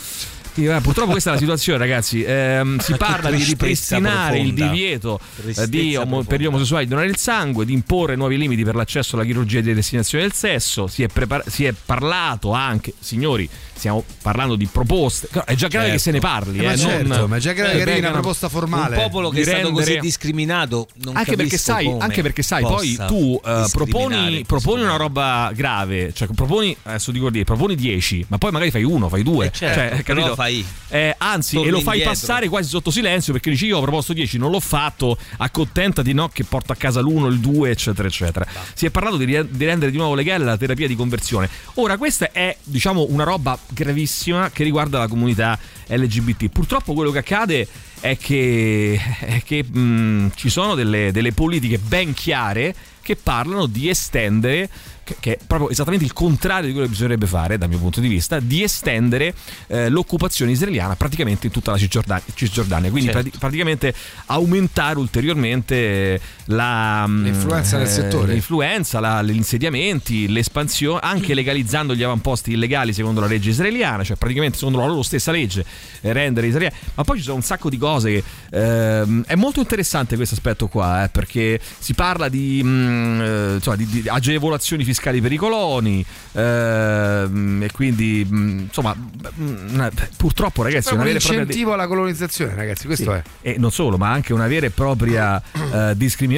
[0.59, 2.23] Eh, Purtroppo questa è la situazione, ragazzi.
[2.23, 4.73] Ehm, si parla di ripristinare il profonda.
[4.73, 8.75] divieto eh, di per gli omosessuali di donare il sangue, di imporre nuovi limiti per
[8.75, 10.87] l'accesso alla chirurgia di destinazione del sesso.
[10.87, 15.29] Si è, prepar- si è parlato anche, signori, stiamo parlando di proposte.
[15.45, 15.93] È già grave Certo.
[15.93, 17.99] che se ne parli, Eh, ma eh, certo, non- ma è già grave che arrivi
[17.99, 18.97] una proposta formale.
[18.97, 22.63] Un popolo che è stato così rendere- discriminato non anche perché sai, anche perché sai
[22.63, 28.25] poi tu eh, proponi, proponi una roba grave, cioè proponi, adesso dico dire, proponi 10,
[28.29, 29.47] ma poi magari fai uno, fai due.
[29.47, 30.35] Eh, certo, cioè, capito?
[30.35, 30.45] fai-
[30.89, 32.13] Eh, anzi, torni e lo fai indietro.
[32.13, 36.29] passare quasi sotto silenzio perché dici io ho proposto 10, non l'ho fatto, accontentati no
[36.29, 38.47] che porto a casa l'uno, il due, eccetera, eccetera.
[38.75, 41.49] Si è parlato di, di rendere di nuovo legale la terapia di conversione.
[41.75, 46.49] Ora, questa è, diciamo, una roba gravissima che riguarda la comunità LGBT.
[46.49, 47.69] Purtroppo quello che accade
[48.01, 53.89] è che, è che mh, ci sono delle, delle politiche ben chiare che parlano di
[53.89, 54.69] estendere
[55.07, 58.01] che, che è proprio esattamente il contrario di quello che bisognerebbe fare dal mio punto
[58.01, 59.33] di vista, di estendere
[59.69, 62.91] eh, l'occupazione israeliana praticamente in tutta la Cisgiordania, Cisgiordania.
[62.91, 63.23] quindi Certo.
[63.23, 63.95] prati- praticamente
[64.27, 68.33] aumentare ulteriormente la, mh, L'influenza del settore.
[68.33, 74.17] l'influenza, la- gli insediamenti, l'espansione, anche legalizzando gli avamposti illegali secondo la legge israeliana, cioè
[74.17, 75.65] praticamente secondo la loro stessa legge
[76.03, 76.81] eh, rendere israeliani.
[76.95, 80.69] Ma poi ci sono un sacco di cose che ehm, è molto interessante questo aspetto
[80.69, 85.37] qua, eh, perché si parla di, mh, eh, insomma, di- di agevolazioni fiscali per i
[85.37, 91.87] coloni ehm, e quindi mh, insomma mh, purtroppo ragazzi un vera e propria incentivo alla
[91.89, 93.19] colonizzazione, ragazzi, questo sì.
[93.19, 93.23] è.
[93.41, 96.35] E non solo, ma anche una vera e propria eh, discriminazione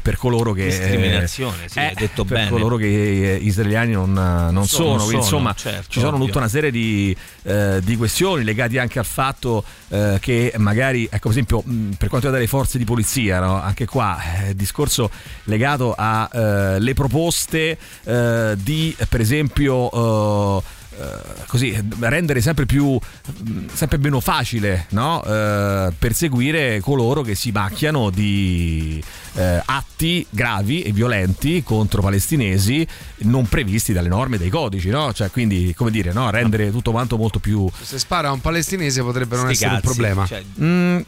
[0.00, 0.64] per coloro che.
[0.64, 2.50] Discriminazione, sì, eh, detto per bene.
[2.50, 5.04] coloro che eh, israeliani non, eh, non sono, sono.
[5.04, 6.26] Quindi, sono, insomma, certo, ci sono ovvio.
[6.26, 11.28] tutta una serie di, eh, di questioni legate anche al fatto eh, che magari, ecco,
[11.28, 13.60] per esempio, mh, per quanto riguarda le forze di polizia, no?
[13.60, 14.20] anche qua
[14.54, 15.10] discorso
[15.44, 20.62] legato alle proposte di, per esempio.
[20.98, 25.22] Eh, così rendere sempre più mh, sempre meno facile no?
[25.24, 29.02] Eh, perseguire coloro che si macchiano di
[29.34, 32.86] eh, atti gravi e violenti contro palestinesi
[33.18, 35.12] non previsti dalle norme dei codici no?
[35.12, 36.30] cioè quindi come dire no?
[36.30, 39.80] rendere tutto quanto molto più Se spara a un palestinese potrebbe non Sti essere un
[39.80, 40.26] problema.
[40.26, 40.98] cioè, Mm,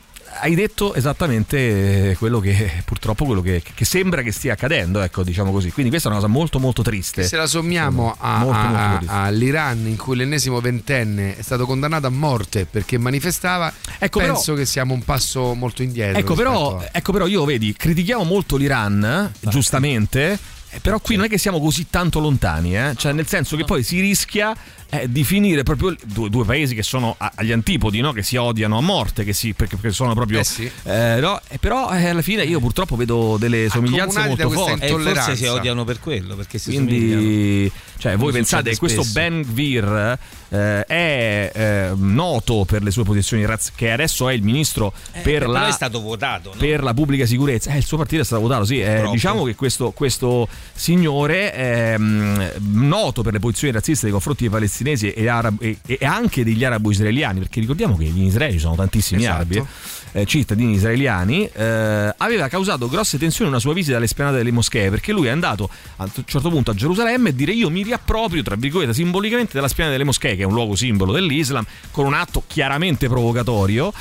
[0.43, 5.51] hai detto esattamente quello che purtroppo quello che, che sembra che stia accadendo, ecco, diciamo
[5.53, 5.70] così.
[5.72, 7.24] Quindi questa è una cosa molto molto triste.
[7.24, 9.14] Se la sommiamo a- Molto, a- molto a- triste.
[9.14, 14.55] all'Iran in cui l'ennesimo ventenne è stato condannato a morte perché manifestava, Ecco, però- penso
[14.55, 16.18] che siamo un passo molto indietro.
[16.18, 20.39] Ecco però, a- ecco però io vedi, critichiamo molto l'Iran, giustamente,
[20.70, 22.95] eh, però qui non è che siamo così tanto lontani, eh?
[22.97, 24.55] cioè nel senso che poi si rischia
[24.91, 28.12] eh, di finire proprio due, due paesi che sono agli antipodi, no?
[28.12, 30.41] che si odiano a morte, che si, perché, perché sono proprio...
[30.41, 30.70] Eh sì.
[30.84, 31.41] eh, no?
[31.49, 34.84] Eh, però eh, alla fine io purtroppo vedo delle somiglianze Accomunati da molto forti.
[34.84, 37.20] E forse si odiano per quello, perché si somigliano.
[37.20, 39.05] Quindi, cioè, voi pensate che questo.
[39.12, 40.18] Ben Gvir
[40.51, 45.20] eh, è eh, noto per le sue posizioni razziali, che adesso è il ministro per,
[45.20, 46.59] Eh, però la, è stato votato, no?
[46.59, 47.70] per la pubblica sicurezza.
[47.72, 48.80] Eh, il suo partito è stato votato, sì.
[48.80, 52.40] eh, diciamo che questo, questo signore è mm,
[52.72, 56.64] noto per le posizioni razziste nei confronti dei palestinesi e, arab- e- e anche degli
[56.64, 59.36] arabo-israeliani, perché ricordiamo che in Israele ci sono tantissimi Esatto.
[59.36, 59.64] arabi.
[60.12, 64.90] Eh, cittadini israeliani, eh, aveva causato grosse tensioni una sua visita alle spianate delle moschee
[64.90, 68.42] perché lui è andato a un certo punto a Gerusalemme e dire io mi riapproprio,
[68.42, 72.14] tra virgolette, simbolicamente della spianata delle moschee, che è un luogo simbolo dell'Islam, con un
[72.14, 73.92] atto chiaramente provocatorio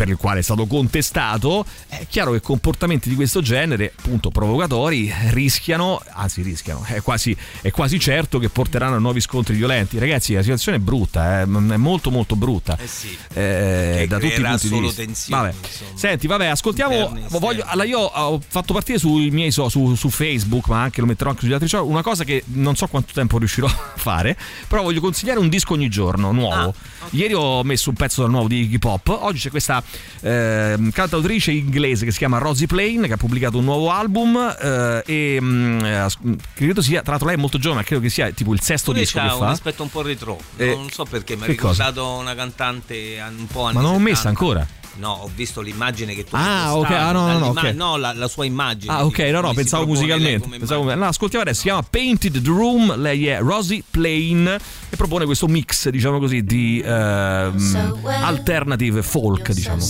[0.00, 5.12] per il quale è stato contestato, è chiaro che comportamenti di questo genere, appunto provocatori,
[5.28, 9.98] rischiano, anzi rischiano, è quasi, è quasi certo che porteranno a nuovi scontri violenti.
[9.98, 12.78] Ragazzi, la situazione è brutta, eh, è molto molto brutta.
[12.80, 13.14] Eh sì.
[13.34, 15.02] Eh, da tutti i punti di solo vista.
[15.02, 15.54] tensioni, Vabbè.
[15.68, 15.98] insomma.
[15.98, 17.18] Senti, vabbè, ascoltiamo.
[17.38, 21.06] Voglio, allora, io ho fatto partire sui miei so- su, su Facebook, ma anche lo
[21.06, 21.86] metterò anche sugli altri social.
[21.86, 24.34] Una cosa che non so quanto tempo riuscirò a fare.
[24.66, 26.72] Però voglio consigliare un disco ogni giorno, nuovo.
[27.10, 29.08] Ieri ho messo un pezzo dal nuovo di Iggy Pop.
[29.08, 29.82] Oggi c'è questa
[30.20, 34.36] ehm, cantautrice inglese che si chiama Rosie Plain, che ha pubblicato un nuovo album.
[34.60, 36.06] eh, e mm, eh,
[36.54, 39.02] credo sia, tra l'altro, lei è molto giovane, credo che sia tipo il sesto Pure
[39.04, 39.48] disco che un fa.
[39.48, 40.38] aspetto un po' retro.
[40.56, 41.84] Eh, non so perché, mi ha che cosa?
[41.88, 44.10] ricordato una cantante an- un po' anni Ma non l'ho 70.
[44.10, 44.66] messa ancora.
[45.00, 47.74] No, ho visto l'immagine che tu Ah, hai ok, ah, no, no, no, dall'imma- ok.
[47.74, 48.92] no, la, la sua immagine.
[48.92, 50.46] Ah, ok, no, no, pensavo musicalmente.
[50.46, 54.46] Pensavo- no, ascoltiamo adesso, si chiama Painted the Room, lei è Rosie Plain
[54.90, 59.82] e propone questo mix, diciamo così, di ehm, alternative folk, diciamo.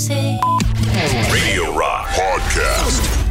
[1.29, 3.30] Radio Rock Podcast.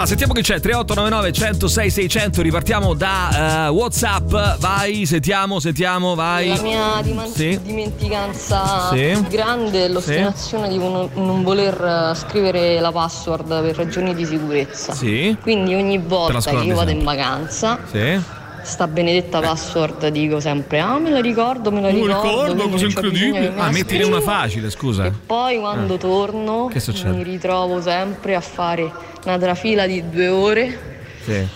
[0.00, 6.48] Ah, sentiamo che c'è 3899 106 600, ripartiamo da eh, Whatsapp, vai, sentiamo, sentiamo, vai.
[6.48, 7.60] La mia diman- Sì.
[7.62, 9.26] dimenticanza Sì.
[9.28, 14.94] grande è l'ostinazione di non, non voler eh, scrivere la password per ragioni di sicurezza.
[14.94, 15.36] Sì.
[15.42, 18.18] Quindi ogni volta che io vado in vacanza, Sì.
[18.62, 22.14] Sta benedetta password dico sempre ah me la ricordo, me la ricordo.
[22.22, 23.52] ricordo, quindi cosa incredibile.
[23.56, 25.12] Ah, mettine una facile, scusa.
[25.26, 25.98] Poi quando Ah.
[25.98, 27.10] torno Che succede?
[27.16, 28.90] mi ritrovo sempre a fare
[29.24, 30.78] una trafila di due ore
[31.24, 31.46] Sì.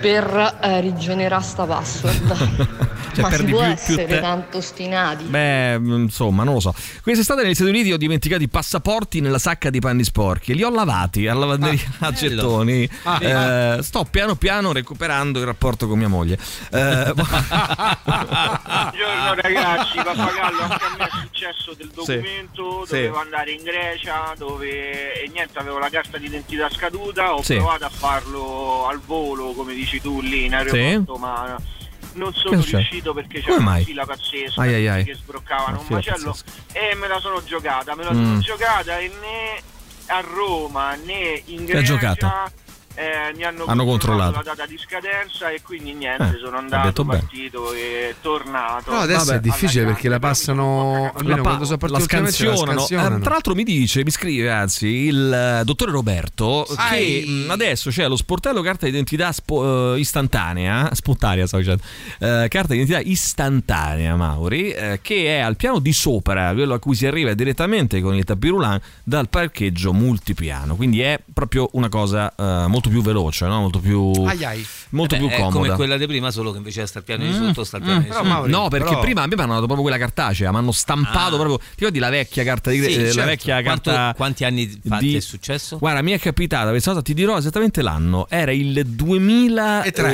[0.00, 2.84] Per eh, rigenerare sta password.
[3.16, 5.24] Cioè, Ma si perdi può più- essere più te- tanto ostinati?
[5.24, 6.74] Beh, mm, insomma, non lo so.
[7.02, 10.62] Quest'estate negli Stati Uniti ho dimenticato i passaporti nella sacca di panni sporchi e li
[10.62, 12.86] ho lavati alla lavanderia a gettoni.
[13.04, 16.36] Ah, Eh, sto piano piano recuperando il rapporto con mia moglie.
[16.70, 17.12] Eh,
[18.04, 22.92] Buongiorno ragazzi, pappagallo, anche a me è successo del documento, Sì.
[22.96, 27.54] dovevo andare in Grecia, dove e niente, avevo la carta d'identità scaduta, ho Sì.
[27.56, 31.56] provato a farlo al volo, come dici tu lì in aeroporto, ma
[32.14, 35.04] non sono riuscito perché c'era una fila pazzesca Ai, ai, ai.
[35.04, 36.62] che sbroccavano un macello pazzesca.
[36.72, 38.24] e me la sono giocata, me la Mm.
[38.24, 39.62] sono giocata e né
[40.06, 41.64] a Roma né in?
[41.66, 42.50] Grecia
[42.96, 44.32] eh, mi hanno, Hanno controllato.
[44.36, 47.20] la data di scadenza e quindi niente, Eh, sono andato, detto bene.
[47.20, 48.90] partito e tornato.
[48.90, 52.44] No, adesso Vabbè, è difficile perché la passano almeno la, quando pa- sono la ultimamente
[52.44, 52.80] la scansionano.
[52.80, 53.16] scansionano.
[53.16, 57.22] Eh, tra l'altro mi dice, mi scrive anzi il eh, dottore Roberto Ai.
[57.22, 61.82] che mh, adesso c'è lo sportello carta d'identità spo- eh, istantanea, spontanea stavo dicendo,
[62.18, 67.06] eh, carta d'identità istantanea Mauri, che è al piano di sopra, quello a cui si
[67.06, 72.88] arriva direttamente con il tapirulan dal parcheggio multipiano, quindi è proprio una cosa eh, molto
[72.88, 73.60] più veloce, no?
[73.60, 74.66] molto più, Ai ai.
[74.90, 75.56] molto Eh più beh, è comoda.
[75.56, 77.82] come quella di prima, solo che invece sta al piano di Mm, sotto, sta al
[77.82, 78.02] piano mm.
[78.02, 78.32] di Però, sopra.
[78.34, 80.72] Mauri, no, perché però- prima a me mi hanno dato proprio quella cartacea, mi hanno
[80.72, 81.38] stampato Ah.
[81.38, 81.58] proprio.
[81.58, 83.28] Ti ricordi la vecchia carta di Sì, eh, la certo.
[83.28, 85.78] vecchia Quanto- carta quanti anni fa di- ti è successo?
[85.78, 88.26] Guarda, mi è capitata questa cosa, ti dirò esattamente l'anno.
[88.28, 90.12] Era il 2003.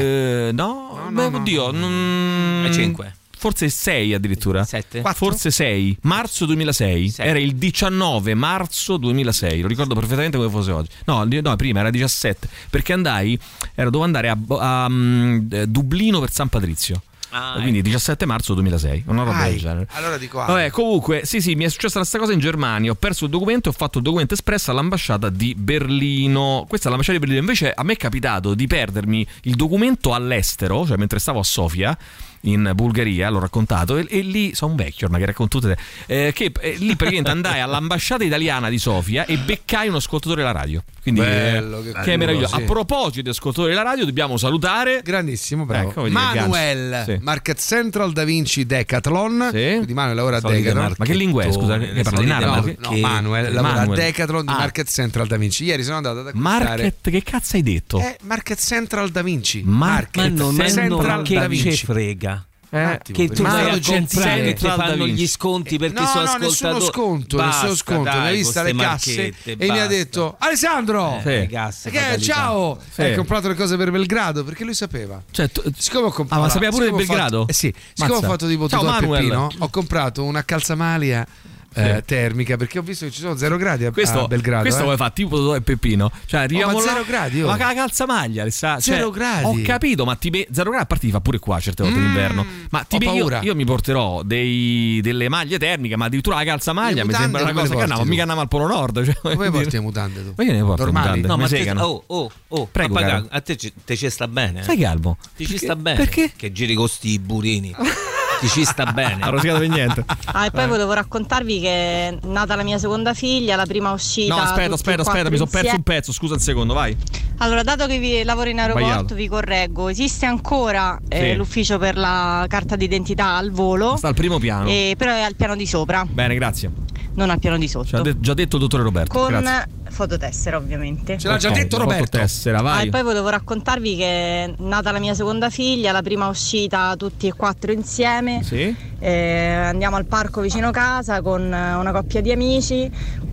[0.48, 3.16] Eh, no, beh, oddio, non- È cinque.
[3.42, 4.62] Forse 6 addirittura.
[4.62, 5.02] Sette?
[5.16, 5.98] Forse 6.
[6.02, 7.14] Marzo 2006.
[7.16, 9.62] Era il 19 marzo 2006.
[9.62, 10.90] Lo ricordo perfettamente come fosse oggi.
[11.06, 12.48] No, no, prima era 17.
[12.70, 13.36] Perché andai,
[13.74, 17.02] era, dovevo andare a, Bo- a, mm, Dublino per San Patrizio.
[17.30, 19.02] Ah, Quindi 17 marzo 2006.
[19.06, 19.88] Una roba del genere.
[19.90, 20.46] Allora dico ah.
[20.46, 22.92] Vabbè, comunque, sì, sì, mi è successa la stessa cosa in Germania.
[22.92, 26.64] Ho perso il documento e ho fatto il documento espresso all'ambasciata di Berlino.
[26.68, 27.44] Questa è l'ambasciata di Berlino.
[27.44, 31.98] Invece a me è capitato di perdermi il documento all'estero, cioè mentre stavo a Sofia.
[32.44, 35.76] In Bulgaria, l'ho raccontato, e, e lì sono un vecchio ormai che racconto tutte
[36.06, 40.40] te, eh, che eh, lì praticamente andai all'ambasciata italiana di Sofia e beccai un ascoltatore
[40.42, 40.82] della radio.
[41.02, 42.56] Quindi, Bello, eh, che che, è bello, meraviglioso.
[42.56, 42.62] sì.
[42.62, 45.02] A proposito di ascoltatori della radio, dobbiamo salutare.
[45.04, 45.90] Grandissimo, bravo.
[45.90, 47.02] Ecco, Manuel.
[47.06, 47.18] Sì.
[47.20, 49.48] Market Central Da Vinci Decathlon.
[49.50, 50.94] Quindi Manuel lavora a Decathlon.
[50.98, 51.52] Ma che lingua è?
[51.52, 52.72] Scusa, ne parli in arabo?
[52.78, 53.98] no, Manuel lavora Manuel.
[53.98, 54.58] a Decathlon di Ah.
[54.58, 55.64] Market Central Da Vinci.
[55.64, 57.98] Ieri sono andato ad acquistare Market, che cazzo hai detto?
[58.00, 59.62] Eh, Market Central Da Vinci.
[59.64, 61.84] Market Ma non Central che Da Vinci.
[61.84, 62.31] frega.
[62.74, 66.36] Eh, che tu vai a comprare e ti fanno gli sconti perché no, sono no,
[66.38, 66.84] nessuno ascoltatori.
[66.86, 68.02] sconto, Basta, nessuno sconto.
[68.04, 69.86] dai, mi ha con vista le casse e mi ha basta.
[69.88, 71.18] detto Alessandro!
[71.20, 71.28] Sì.
[71.28, 72.78] Le casse, Che, ciao!
[72.90, 73.02] Sì.
[73.02, 75.22] Hai comprato le cose per Belgrado perché lui sapeva.
[75.30, 77.46] Cioè, tu- Siccome ho comprato, Ah, ma sapeva pure del ho fatto- Belgrado?
[77.46, 78.26] eh sì, siccome Mazza.
[78.26, 79.00] ho fatto tipo Ciao, tutto a.
[79.18, 81.26] Peppino, ho comprato una calzamaglia
[81.74, 84.62] eh, termica perché ho visto che ci sono zero gradi a, questo, a Belgrado.
[84.62, 84.84] questo eh.
[84.84, 87.46] come fa tipo Totò e Peppino cioè arriviamo Oh, ma là zero gradi, oh.
[87.48, 89.44] ma la calzamaglia Alessà, cioè, Zero gradi.
[89.44, 91.98] ho capito ma ti be- zero gradi a parte ti fa pure qua certe volte
[91.98, 93.40] d'inverno ma ti io, paura.
[93.42, 97.74] io mi porterò dei- delle maglie termiche ma addirittura la calzamaglia mi sembra una cosa
[97.74, 99.70] che andiamo mica andiamo al Polo Nord cioè, Come porti dire.
[99.70, 100.32] le mutande tu?
[100.36, 101.06] ma io ne porto Normali?
[101.06, 104.28] mutande No, ma te, segano oh, oh, oh, Prego, a te ci, te ci sta
[104.28, 104.62] bene.
[104.62, 105.96] sai che albo Ti ci sta bene.
[105.96, 106.32] perché?
[106.36, 107.74] Che giri con sti burini.
[108.42, 109.22] Ti ci sta bene.
[109.22, 113.14] ha rosicato per niente Ah, e poi volevo raccontarvi che è nata la mia seconda
[113.14, 114.34] figlia, la prima uscita.
[114.34, 116.96] no aspetta aspetta aspetta mi sono perso un pezzo scusa un secondo vai
[117.38, 119.14] Allora, dato che vi lavoro in aeroporto, Sbagliato.
[119.14, 119.88] vi correggo.
[119.88, 121.34] Esiste ancora eh, Sì.
[121.36, 125.36] l'ufficio per la carta d'identità al volo, sta al primo piano eh, però è al
[125.36, 126.70] piano di sopra, bene grazie
[127.14, 128.02] non al piano di ci ha sotto.
[128.02, 131.18] de- già detto il dottore Roberto Con grazie fototessera, ovviamente.
[131.18, 132.18] Ce l'ha già detto Roberto.
[132.18, 136.02] tessera Ah, vai e poi volevo raccontarvi che è nata la mia seconda figlia, la
[136.02, 138.42] prima uscita tutti e quattro insieme.
[138.42, 142.90] sì Eh, andiamo al parco vicino casa con una coppia di amici.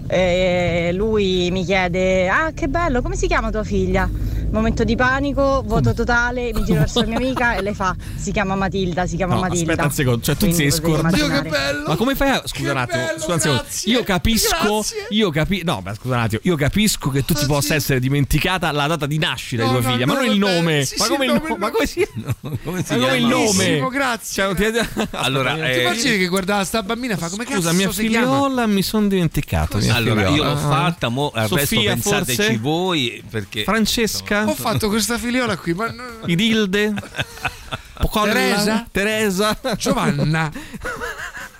[0.09, 4.09] E lui mi chiede: Ah, che bello, come si chiama tua figlia?
[4.51, 8.31] Momento di panico, voto totale, mi giro verso la mia amica e lei fa: Si
[8.31, 9.73] chiama Matilda, si chiama No, Matilda.
[9.73, 11.41] aspetta un secondo, cioè tu Quindi sei scordato.
[11.47, 11.83] bello!
[11.87, 12.41] Ma come fai a.
[12.43, 13.63] Scusa un attimo, bello, scusa un secondo.
[13.83, 14.57] Io capisco.
[14.63, 15.05] grazie.
[15.09, 15.63] Io capisco.
[15.65, 16.41] No, ma scusa un attimo.
[16.45, 19.83] Io capisco che tu ti possa essere dimenticata la data di nascita No, di tua
[19.85, 20.83] no, figlia, ma no, non il nome.
[20.83, 21.47] sì, ma come il il nome?
[21.49, 22.07] nome, Ma come si.
[22.63, 23.27] Come si Ma come il chiama?
[23.27, 23.53] nome?
[23.55, 24.55] Bellissimo, grazie.
[24.55, 27.73] Cioè, ti- Allora, eh, Ti immagini che guardava sta bambina e fa come Scusa, cazzo
[27.75, 28.25] mia si chiama?
[28.25, 29.77] figliola mi sono dimenticato.
[29.77, 32.57] mia Allora, io l'ho fatta, mo al resto Sofia, pensateci forse?
[32.57, 34.47] voi perché Francesca?
[34.47, 35.93] Ho fatto questa figliola qui, ma
[36.25, 36.93] Idilde?
[37.99, 38.87] Teresa?
[38.91, 39.59] Teresa?
[39.77, 40.49] Giovanna.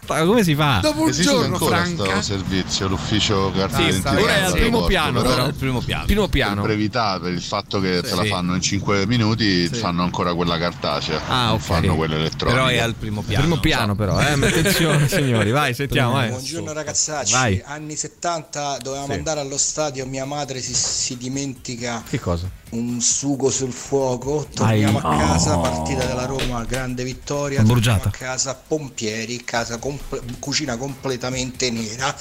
[0.09, 0.79] Ma come si fa?
[0.81, 2.21] Dopo un Esiste giorno, ancora Franca.
[2.21, 5.43] servizio, l'ufficio carta Sì, ora è al primo piano, però.
[5.45, 6.05] al primo piano.
[6.05, 6.61] Primo Per piano.
[6.61, 8.29] brevità, per il fatto che te la Sì.
[8.29, 9.75] fanno in 5 minuti, Sì.
[9.75, 11.59] fanno ancora quella cartacea, Ah, ok.
[11.61, 12.59] fanno quella elettronica.
[12.61, 13.43] Però è al primo piano.
[13.45, 14.31] Primo piano, però, eh.
[14.33, 16.13] Attenzione, signori, vai, sentiamo.
[16.13, 16.29] Vai.
[16.29, 17.61] Buongiorno ragazzacci, Vai.
[17.65, 19.17] anni 70 dovevamo Sì.
[19.17, 22.49] andare allo stadio, mia madre si, si dimentica Che cosa?
[22.71, 25.21] Un sugo sul fuoco, torniamo Ai.
[25.23, 25.61] a casa, Oh.
[25.61, 28.09] partita della Roma, grande vittoria, bruciata.
[28.09, 32.15] a casa, pompieri, casa comple- cucina completamente nera,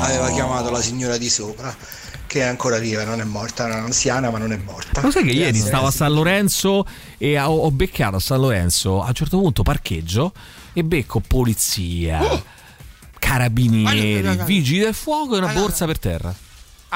[0.00, 1.74] aveva chiamato la signora di sopra
[2.26, 5.00] che è ancora viva, non è morta, è un'anziana ma non è morta.
[5.00, 6.84] Lo sai che ieri stavo a San Lorenzo
[7.18, 10.32] e ho, ho beccato a San Lorenzo a un certo punto parcheggio
[10.72, 12.42] e becco polizia, Oh!
[13.18, 16.34] carabinieri, vigili del fuoco e una borsa per terra.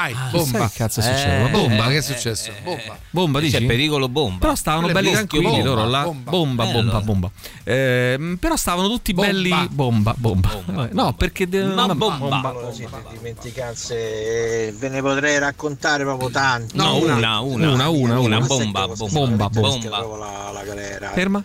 [0.03, 0.69] Ai, Ah, bomba.
[0.69, 1.47] che cazzo è successo?
[1.47, 2.51] Eh, bomba, eh, che è eh, successo?
[2.65, 2.99] Bomba.
[3.11, 3.57] Bomba, dici?
[3.59, 4.39] C'è pericolo bomba.
[4.39, 6.03] Però stavano Quello è belli tranquilli bomba, loro là.
[6.05, 6.31] bomba.
[6.31, 7.01] Bomba, Eh, bomba, allora.
[7.01, 7.31] bomba.
[7.65, 9.69] Ehm, però stavano tutti belli.
[9.71, 10.51] Bomba, bomba.
[10.93, 11.49] No, perché.
[11.49, 12.49] de- Ma una bomba.
[12.49, 16.77] Allora, siete dimenticanze, eh, ve ne potrei raccontare proprio tanti.
[16.77, 18.41] No, una, una, Una, una, una.
[18.41, 19.49] Bomba, bomba, bomba.
[19.51, 21.11] proprio La, la galera.
[21.11, 21.43] Ferma.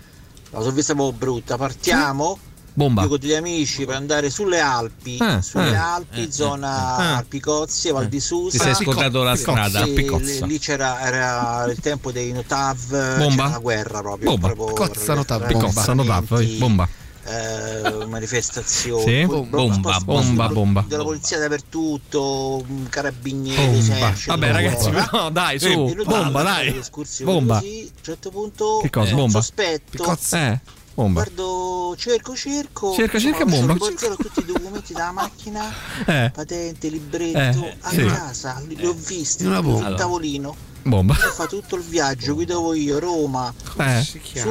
[0.52, 1.58] La sono vista proprio brutta.
[1.58, 2.38] Partiamo.
[2.78, 3.04] Bomba.
[3.04, 7.16] Io con degli amici per andare sulle Alpi, Eh, sulle eh, Alpi, eh, zona eh,
[7.16, 8.58] Alpicozie, Val di Susa.
[8.58, 13.30] Ti sei scordato la strada, sì, lì, lì c'era era il tempo dei Notav, Bomba.
[13.30, 14.30] c'era una guerra proprio.
[14.32, 14.48] Bomba.
[14.52, 16.90] proprio Cozza Notav, Picozza, Notav, bomba.
[17.28, 19.26] eh, manifestazioni, Sì?
[19.26, 20.86] Bomba, bomba, spa- bomba.
[20.86, 23.80] della polizia dappertutto, carabinieri, Bomba.
[23.80, 26.82] esercito, Vabbè, ragazzi, no, dai, su, bomba, dai.
[27.24, 27.56] Bomba.
[27.56, 29.12] così, a un certo punto Che cosa?
[29.12, 29.40] eh, Bomba?
[29.40, 30.60] sospetto Eh,
[30.96, 31.22] bomba.
[31.22, 33.74] guardo cerco cerco Cerca, cerca, bomba.
[33.74, 35.72] riportato tutti i documenti dalla macchina
[36.08, 36.32] Eh.
[36.34, 38.06] patente libretto Eh, a sì.
[38.06, 39.88] casa li, li ho visti Una bomba.
[39.88, 41.14] sul tavolino Bomba.
[41.16, 44.04] fatto tutto il viaggio guidavo io Roma Eh,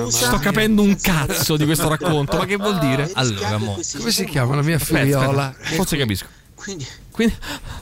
[0.08, 3.08] sto capendo un cazzo di questo racconto, ma che vuol dire?
[3.14, 3.78] Allora, mo.
[3.98, 5.54] Come si chiama la mia figliola?
[5.60, 6.26] forse capisco.
[6.56, 7.34] quindi Quindi,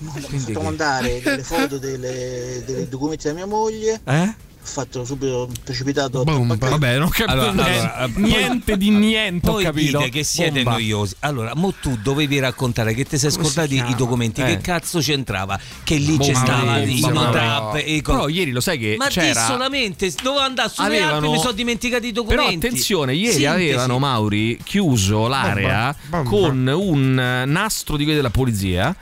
[0.05, 4.35] ho fatto mandare delle foto delle- dei documenti della mia moglie eh?
[4.63, 6.55] Ho fatto subito precipitato Bomba.
[6.57, 9.49] Vabbè, non ho capito Allora, niente, allora, poi- niente di niente.
[9.49, 9.99] Ho Poi capito.
[9.99, 10.71] dite che siete Bomba.
[10.79, 11.17] noiosi.
[11.21, 14.41] Allora, mo tu dovevi raccontare che ti sei scordati i documenti.
[14.41, 14.45] Eh.
[14.47, 15.59] Che cazzo c'entrava?
[15.83, 18.79] Che lì Bomba, c'è stava i bomba, notab e i co- Però ieri lo sai
[18.79, 19.45] che Ma c'era.
[19.47, 22.67] solamente dovevo andare sulle Avevano- Alpi mi sono dimenticato i Però documenti.
[22.67, 23.47] attenzione, ieri Sintesi.
[23.47, 26.31] avevano Mauri chiuso l'area Bomba, bomba.
[26.31, 28.95] con un eh, nastro di quelli della polizia.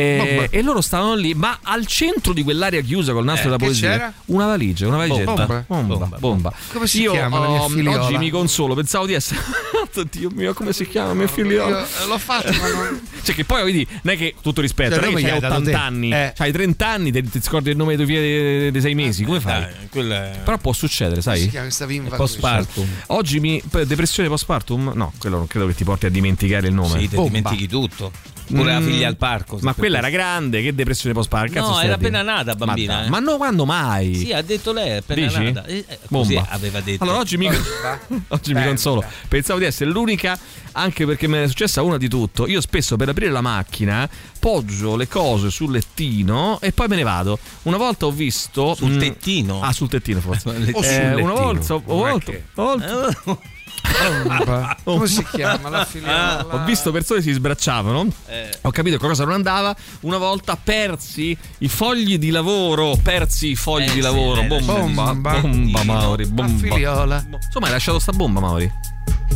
[0.00, 0.46] E, Bomba.
[0.50, 3.90] e loro stavano lì, ma al centro di quell'area chiusa col nastro Eh, della polizia,
[3.90, 4.12] c'era?
[4.26, 5.34] una valigia, una valigetta.
[5.34, 5.64] Bomba.
[5.66, 6.16] Bomba, Bomba.
[6.18, 6.52] bomba.
[6.72, 7.60] Come si Io, chiama la mia
[7.98, 8.04] oh?
[8.04, 9.40] Oggi mi consolo, pensavo di essere.
[10.10, 11.80] Dio mio, come si chiama mia figliola?
[11.80, 13.00] Io, eh, l'ho fatto, ma non...
[13.22, 15.54] Cioè, che poi vedi, non è che tutto rispetto, Cioè, non è che hai dato
[15.56, 15.76] 80 te.
[15.76, 16.32] anni, Eh.
[16.34, 19.24] c'hai 30 anni, ti, ti scordi il nome dei tuoi figli dei, dei 6 mesi,
[19.24, 19.66] come fai?
[19.92, 21.50] Dai, è- Però può succedere, Come si sai?
[21.50, 22.16] chiama questa bimba?
[22.16, 22.88] Postpartum.
[23.08, 23.60] Oggi mi.
[23.70, 24.92] Depressione postpartum?
[24.94, 26.98] No, quello non credo che ti porti a dimenticare il nome.
[27.00, 28.10] Sì, ti dimentichi tutto.
[28.50, 29.58] Pure la Mm, figlia al parco.
[29.62, 31.54] Ma quella per- era grande, che depressione postpartum?
[31.54, 33.08] Cazzo No, era appena nata, bambina, Ma, eh.
[33.08, 34.14] ma no, quando mai?
[34.14, 35.42] Sì, ha detto lei, è appena Dici?
[35.52, 35.64] nata.
[35.66, 36.46] Eh, eh, così Bomba.
[36.50, 37.02] aveva detto.
[37.04, 37.48] Allora oggi mi,
[38.28, 39.04] oggi mi consolo.
[39.28, 40.38] Pensavo di essere l'unica,
[40.72, 42.46] anche perché me ne è successa una di tutto.
[42.46, 44.08] Io spesso per aprire la macchina
[44.40, 47.38] poggio le cose sul lettino e poi me ne vado.
[47.62, 48.74] Una volta ho visto.
[48.74, 49.60] Sul mm, tettino?
[49.62, 50.48] Ah, sul tettino forse.
[50.48, 51.22] O sul Eh, lettino.
[51.24, 51.74] una volta.
[51.74, 53.38] Una volta, una volta-.
[54.84, 56.46] Come si chiama la figliola?
[56.50, 58.06] Ho visto persone che si sbracciavano.
[58.26, 58.48] Eh.
[58.62, 59.74] Ho capito che qualcosa non andava.
[60.00, 62.96] Una volta persi i fogli di lavoro.
[63.02, 64.42] Persi i fogli Eh, di sì, lavoro.
[64.42, 65.92] Bomba, lascia bomba, il bomba, tettino.
[65.94, 66.26] Mauri.
[66.26, 66.58] Bomba.
[66.68, 67.24] figliola.
[67.44, 68.72] Insomma, hai lasciato sta bomba, Mauri.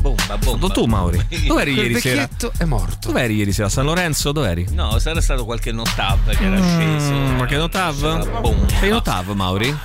[0.01, 0.69] Bomba, bomba.
[0.69, 1.27] Tu, Mauri.
[1.47, 2.21] Dov'eri Quel ieri sera?
[2.23, 3.09] vecchietto è morto.
[3.09, 3.69] Dov'eri ieri sera?
[3.69, 4.33] San Lorenzo?
[4.33, 4.67] Dov'eri?
[4.71, 7.13] No, sarà stato qualche notav che era sceso.
[7.13, 8.41] Mm, ma che notav?
[8.41, 8.69] Bomba.
[8.79, 9.77] Sei notav, Mauri?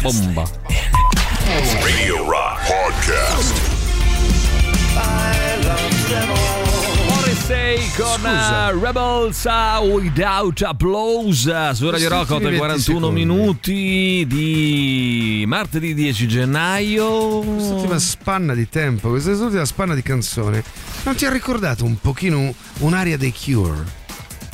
[0.00, 0.42] Bomba.
[1.82, 3.57] Radio Rock Podcast.
[7.96, 13.20] Con uh, Rebels uh, Without Applause uh, su Radio Rock Questi 8 e 41 secondi.
[13.24, 20.62] minuti di martedì 10 gennaio Quest'ultima spanna di tempo, quest'ultima spanna di canzone,
[21.04, 23.96] non ti ha ricordato un pochino un'aria dei Cure?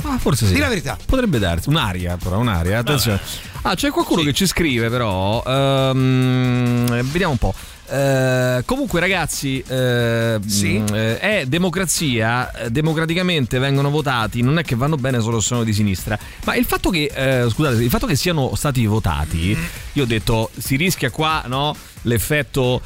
[0.03, 0.53] Ah, forse sì.
[0.53, 0.97] Di la verità.
[1.03, 2.77] Potrebbe darsi un'aria, però un'aria.
[2.77, 3.19] Attenzione.
[3.63, 5.41] Ah, c'è qualcuno che ci scrive, però.
[5.43, 7.55] ehm, vediamo un po'.
[7.87, 10.79] Eh, comunque, ragazzi, eh, Sì?
[10.79, 12.51] mh, eh, è democrazia.
[12.51, 14.41] eh, Democraticamente vengono votati.
[14.41, 16.17] Non è che vanno bene solo se sono di sinistra.
[16.45, 19.57] Ma il fatto che, eh, scusate, il fatto che siano stati votati,
[19.93, 21.75] io ho detto, si rischia qua, no?
[22.03, 22.81] L'effetto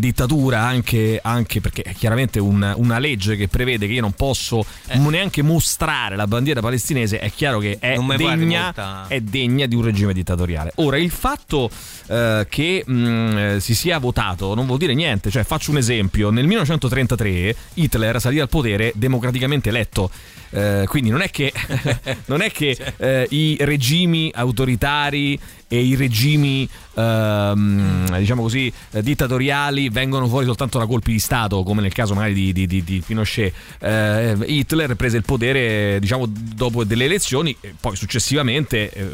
[0.00, 4.64] dittatura anche, anche perché è chiaramente un- una legge che prevede che io non posso
[5.10, 8.72] neanche mostrare la bandiera palestinese è chiaro che è degna,
[9.06, 10.72] è degna di un regime dittatoriale.
[10.76, 11.70] Ora, il fatto
[12.48, 15.30] che mh, eh, si sia votato non vuol dire niente.
[15.30, 20.10] Cioè, faccio un esempio: nel 1933 Hitler salì al potere democraticamente eletto.
[20.50, 21.52] Eh, quindi non è che,
[22.26, 25.38] non è che eh, i regimi autoritari
[25.72, 31.62] e i regimi ehm, diciamo così eh, dittatoriali vengono fuori soltanto da colpi di stato
[31.62, 36.24] come nel caso magari di, di- di- di Pinochet Eh, Hitler prese il potere diciamo
[36.26, 39.10] dopo delle elezioni e poi successivamente eh,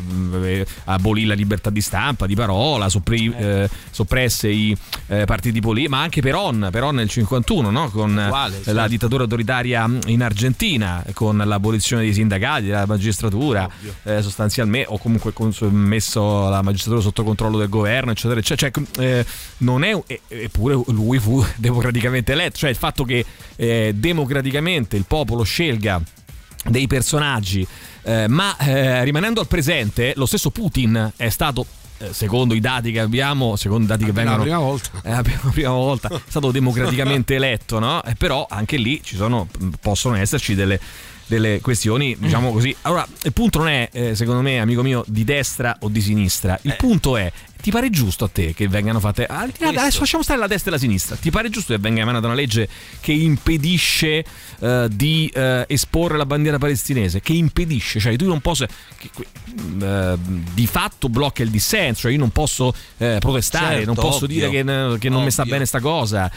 [0.61, 4.75] eh, abolì la libertà di stampa di parola soppri- eh, soppresse i
[5.09, 7.91] eh, partiti politici ma anche Peron Peron nel 51 no?
[7.91, 8.89] con Uguale, la certo.
[8.89, 13.69] dittatura autoritaria in Argentina con l'abolizione dei sindacati della magistratura
[14.03, 18.71] eh, sostanzialmente o comunque con- messo la magistratura sotto controllo del governo eccetera eccetera.
[18.71, 19.27] Cioè, eh,
[19.59, 19.99] non è
[20.29, 22.59] eppure lui fu democraticamente eletto.
[22.59, 23.25] Cioè il fatto che
[23.57, 26.01] eh, democraticamente il popolo scelga
[26.69, 27.67] dei personaggi,
[28.03, 31.67] eh, ma eh, rimanendo al presente, lo stesso Putin è stato
[32.11, 34.91] secondo i dati che abbiamo, secondo i dati che vengono la prima volta.
[35.03, 38.03] eh, la prima volta è stato democraticamente eletto, no?
[38.05, 39.49] Eh, però anche lì ci sono,
[39.81, 40.79] possono esserci delle,
[41.27, 42.75] delle questioni, diciamo così.
[42.83, 46.59] Allora, il punto non è, eh, secondo me, amico mio, di destra o di sinistra.
[46.63, 47.31] Il punto è.
[47.67, 49.27] Ti pare giusto a te che vengano fatte.
[49.29, 51.17] là- Adesso lasciamo stare la destra e la sinistra.
[51.17, 52.69] Ti pare giusto che venga emanata una legge
[53.01, 54.25] che impedisce
[54.61, 57.21] eh, di eh, esporre la bandiera palestinese?
[57.21, 58.67] Che impedisce, cioè tu non posso.
[58.97, 59.11] che-
[59.83, 60.17] eh,
[60.55, 62.73] di fatto blocca il dissenso, cioè io non posso
[63.19, 64.49] protestare, Certo, non posso ovvio.
[64.49, 66.31] dire che, che non mi sta bene sta cosa,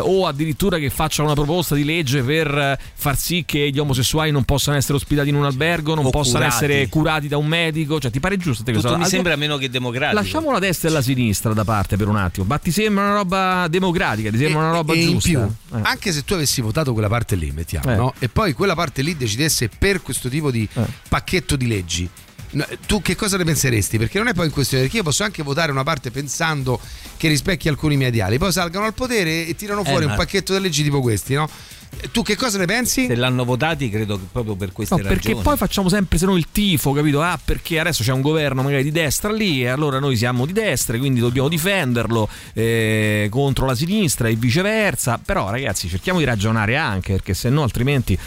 [0.00, 4.44] o addirittura che faccia una proposta di legge per far sì che gli omosessuali non
[4.44, 6.54] possano essere ospitati in un albergo, non O possano curati.
[6.64, 8.62] essere curati da un medico, cioè ti pare giusto?
[8.62, 9.02] a te Tutto questo?
[9.04, 10.20] mi sembra meno che democratico.
[10.20, 13.14] Lasciamo la destra e la sinistra da parte per un attimo, ma ti sembra una
[13.14, 15.28] roba democratica, ti sembra una roba e in giusta?
[15.30, 15.38] più,
[15.78, 15.80] Eh.
[15.82, 17.96] anche se tu avessi votato quella parte lì, mettiamo, Eh.
[17.96, 18.14] no?
[18.18, 20.68] e poi quella parte lì decidesse per questo tipo di
[21.08, 22.08] pacchetto di leggi.
[22.86, 23.98] Tu che cosa ne penseresti?
[23.98, 26.80] Perché non è poi in questione, perché io posso anche votare una parte pensando
[27.16, 30.16] che rispecchi alcuni miei ideali, poi salgano al potere e tirano Eh, fuori un ma-
[30.16, 31.48] pacchetto di leggi tipo questi, no?
[32.12, 33.06] Tu che cosa ne pensi?
[33.06, 35.42] Se l'hanno votati, credo che proprio per queste No, perché ragioni.
[35.42, 37.20] poi facciamo sempre se no il tifo, capito?
[37.22, 40.52] Ah, perché adesso c'è un governo magari di destra lì e allora noi siamo di
[40.52, 45.20] destra e quindi dobbiamo difenderlo eh, contro la sinistra e viceversa.
[45.24, 48.18] Però ragazzi cerchiamo di ragionare anche perché se no altrimenti...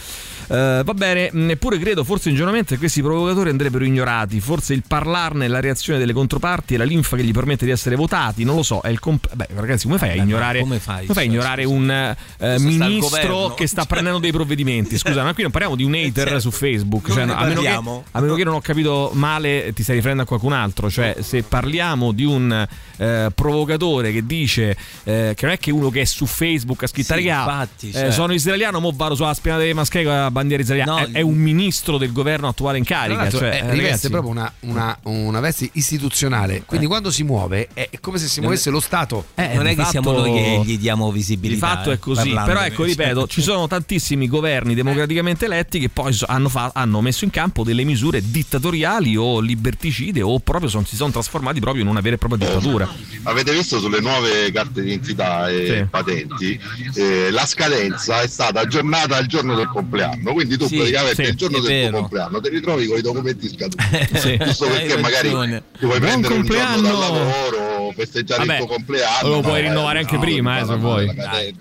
[0.49, 4.39] eh, va bene, neppure credo, forse ingenuamente questi provocatori andrebbero ignorati.
[4.39, 7.95] Forse il parlarne, la reazione delle controparti è la linfa che gli permette di essere
[7.95, 8.43] votati.
[8.43, 8.81] Non lo so.
[8.81, 11.07] È il comp- Beh, ragazzi, come fai a Beh, ma ignorare, come fai?
[11.07, 14.97] a ignorare un eh, ministro che sta prendendo dei provvedimenti?
[14.99, 17.11] Scusa, ma qui non parliamo di un hater su Facebook.
[17.11, 20.25] Cioè, a, meno che, a meno che non ho capito male, ti stai riferendo a
[20.25, 20.89] qualcun altro.
[20.89, 25.89] Cioè, se parliamo di un eh, provocatore che dice eh, che non è che uno
[25.89, 28.11] che è su Facebook a scrittare Sì, che ah, infatti, eh, cioè.
[28.11, 30.03] sono israeliano, mo vado sulla spiana delle maschere
[30.39, 30.91] bandiera israeliana.
[30.91, 33.29] No, è, è un ministro del governo attuale in carica.
[33.29, 36.63] Cioè, eh, eh, riveste ragazzi, proprio una, una- una veste istituzionale.
[36.65, 39.25] Quindi quando si muove è come se si muovesse lo Stato.
[39.35, 41.67] Eh, non è di che siamo fatto- noi che gli diamo Di visibilità.
[41.67, 42.47] fatto eh, è così, parlandone.
[42.47, 47.23] però ecco, ripeto, ci sono tantissimi governi democraticamente eletti che poi hanno, fa- hanno messo
[47.25, 51.89] in campo delle misure dittatoriali o liberticide o proprio son- si sono trasformati proprio in
[51.89, 52.87] una vera e propria dittatura.
[53.23, 55.85] Avete visto sulle nuove carte d'identità e Sì.
[55.89, 56.59] patenti
[56.95, 61.29] eh, la scadenza è stata aggiornata al giorno del compleanno, quindi tu Sì, praticamente sì,
[61.29, 61.89] il giorno del vero.
[61.89, 63.83] tuo compleanno ti ritrovi con i documenti scaduti.
[64.19, 64.37] Sì.
[64.37, 67.68] Giusto perché magari ti vuoi Buon prendere un giorno dal compleanno!
[67.93, 69.27] Festeggiare Vabbè, il tuo compleanno.
[69.29, 71.15] lo puoi no, rinnovare eh, anche no, prima, eh, se vuoi.
[71.15, 71.55] La, Eh.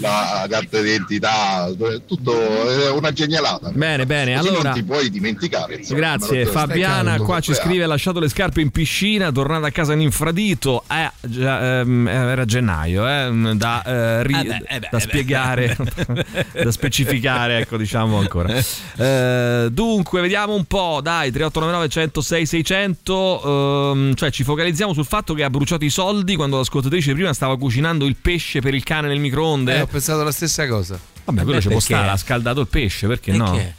[0.00, 1.68] la carta d'identità,
[2.06, 3.70] tutto è una genialata.
[3.70, 5.76] Bene, bene, Così allora- non ti puoi dimenticare.
[5.76, 9.92] insomma, Grazie Fabiana, qua ci scrive ha lasciato le scarpe in piscina, tornata a casa
[9.92, 14.88] in infradito, eh, già, ehm, era gennaio, eh, da, eh, ri- Eh beh, eh beh,
[14.90, 15.76] da eh spiegare,
[16.62, 18.54] da specificare, ecco diciamo ancora.
[18.96, 25.34] Eh, dunque, vediamo un po', dai, 3899 106 600, ehm, cioè ci focalizziamo sul fatto
[25.34, 29.08] che ha bruciato i soldi quando l'ascoltatrice prima stava cucinando il pesce per il cane
[29.08, 29.74] nel microonde.
[29.74, 30.98] Eh, ho pensato la stessa cosa.
[31.24, 31.94] Vabbè, quello Eh, ci può perché?
[31.94, 33.50] stare, ha scaldato il pesce, perché no?
[33.50, 33.74] Perché?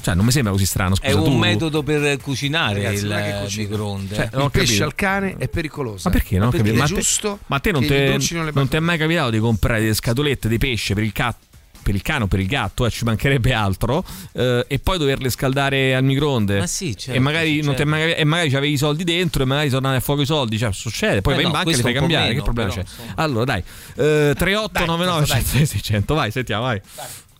[0.00, 3.22] Cioè, non mi sembra così strano, scusa È un tu- metodo per cucinare Ragazzi, non
[3.22, 3.68] che il cucino.
[3.68, 4.14] microonde.
[4.14, 4.84] Cioè, non il pesce capito.
[4.84, 6.02] al cane è pericoloso.
[6.08, 6.38] Ma perché?
[6.38, 6.50] No?
[6.50, 6.74] perché Capito?
[6.74, 9.30] è Ma, te- giusto ma a te non, te- le non ti è mai capitato
[9.30, 11.36] di comprare delle scatolette di pesce per il cat-
[11.82, 15.30] per il cane o per il gatto, eh, ci mancherebbe altro, eh, e poi doverle
[15.30, 16.58] scaldare al microonde.
[16.58, 17.84] Ma sì, certo, e magari, succede.
[17.84, 20.58] mai, e magari avevi i soldi dentro e magari andati a fuoco i soldi.
[20.58, 21.20] Cioè, succede.
[21.20, 22.28] Poi Eh vai in no, banca e li fai cambiare.
[22.28, 22.88] meno, che problema però, c'è?
[22.88, 23.12] insomma.
[23.22, 26.80] Allora, dai, eh, 3899 Dai, 106 600, vai, sentiamo, vai.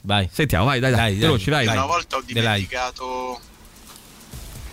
[0.01, 0.29] Vai.
[0.33, 1.67] Sentiamo, vai, dai, dai, Dai, dai, veloci, vai.
[1.67, 1.77] dai.
[1.77, 2.33] Una volta ho Dai.
[2.35, 3.41] dimenticato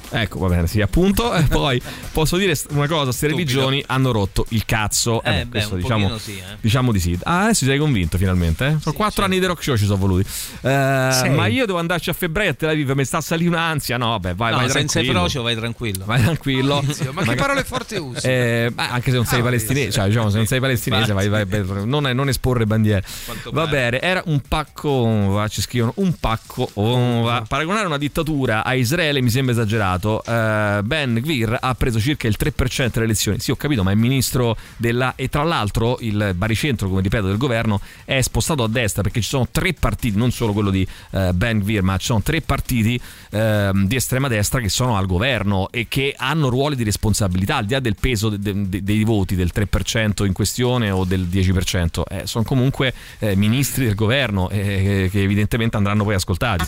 [0.10, 1.34] Ecco, va bene, sì, appunto.
[1.36, 1.82] E poi
[2.12, 5.22] posso dire una cosa: queste religioni hanno rotto il cazzo.
[5.24, 6.58] Eh, beh, beh, questo un diciamo, sì, eh.
[6.62, 7.18] diciamo di sì.
[7.24, 8.66] Ah, adesso ti sei convinto finalmente.
[8.66, 8.70] Eh?
[8.70, 9.22] Sono Sì, quattro certo.
[9.24, 10.28] anni di rock show ci sono voluti.
[10.62, 13.98] Eh, ma io devo andarci a febbraio a Tel Aviv, mi sta a salire un'ansia.
[13.98, 15.20] No, vabbè, vai, No, vai senza tranquillo.
[15.20, 16.06] frocio vai tranquillo.
[16.06, 16.84] Vai tranquillo.
[17.12, 18.26] Ma che parole forti usi?
[18.28, 21.28] Eh, ma anche se non sei Ah, palestinese, cioè, diciamo, se non sei palestinese, vai,
[21.30, 23.04] vai, vai, non, non esporre bandiere.
[23.26, 27.44] Quanto Va bene, era un pacco ova, ci scrivono un pacco ova.
[27.48, 29.95] Paragonare una dittatura a Israele mi sembra esagerato.
[29.96, 33.40] Eh, ben Gvir ha preso circa il 3% delle elezioni.
[33.40, 35.14] Sì, ho capito, ma è ministro della.
[35.16, 39.30] E tra l'altro il baricentro, come ripeto, del governo è spostato a destra perché ci
[39.30, 43.00] sono tre partiti, non solo quello di eh, Ben Gvir, ma ci sono tre partiti
[43.32, 47.66] ehm, di estrema destra che sono al governo e che hanno ruoli di responsabilità, al
[47.66, 52.04] di là del peso de- de- dei voti del 3% in questione o del 10%.
[52.08, 56.66] Eh, sono comunque eh, ministri del governo eh, che evidentemente andranno poi ascoltati.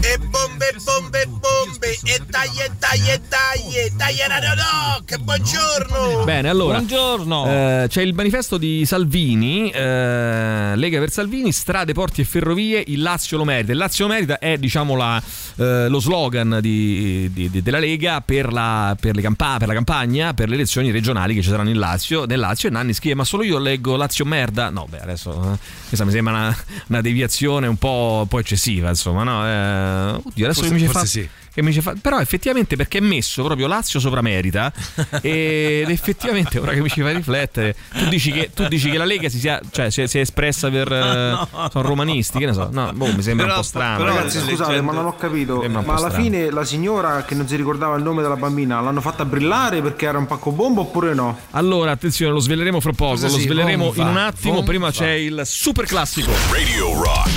[0.00, 6.24] E bombe, bombe, bombe, e taglie dai, dai, dai, Radio Rock, buongiorno.
[6.24, 6.76] Bene, allora.
[6.78, 7.46] Buongiorno.
[7.46, 13.00] eh, c'è il manifesto di Salvini, eh, Lega per Salvini, strade, porti e ferrovie, il
[13.00, 13.72] Lazio lo merita.
[13.72, 15.22] Il Lazio lo merita è diciamo la,
[15.56, 19.74] eh, lo slogan di- di- di- della Lega per la, per, le campa- per la
[19.74, 22.24] campagna, per le elezioni regionali che ci saranno in Lazio.
[22.26, 24.70] Nel Lazio e Nanni scrive, ma solo io leggo Lazio merda?
[24.70, 25.58] No, beh, adesso eh,
[25.88, 26.56] questa mi sembra una,
[26.88, 29.46] una deviazione un po', un po' eccessiva, insomma, no?
[29.46, 31.04] Eh, oddio, adesso Forse- che mi ci fa...
[31.04, 31.28] sì.
[31.58, 34.72] Che mi ci fa- Però effettivamente perché è messo proprio Lazio sopra merita
[35.20, 39.04] ed effettivamente ora che mi ci fa riflettere tu dici che, tu dici che la
[39.04, 41.36] Lega si sia, cioè, si è, si è espressa per eh,
[41.70, 44.92] sono romanisti che ne so no, boh, mi sembra un po' strano Ragazzi, scusate, ma
[44.92, 45.64] non ho capito.
[45.68, 46.14] Ma alla strano.
[46.14, 50.06] fine la signora che non si ricordava il nome della bambina l'hanno fatta brillare perché
[50.06, 51.38] era un pacco bomba oppure no?
[51.52, 54.02] allora attenzione lo sveleremo fra poco Cosa lo si sveleremo bomba?
[54.02, 54.66] in un attimo Bomba.
[54.68, 57.30] prima c'è il super classico Radio Rock.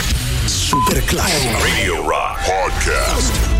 [0.45, 1.59] Super classico.
[1.63, 3.50] Radio Rock Podcast.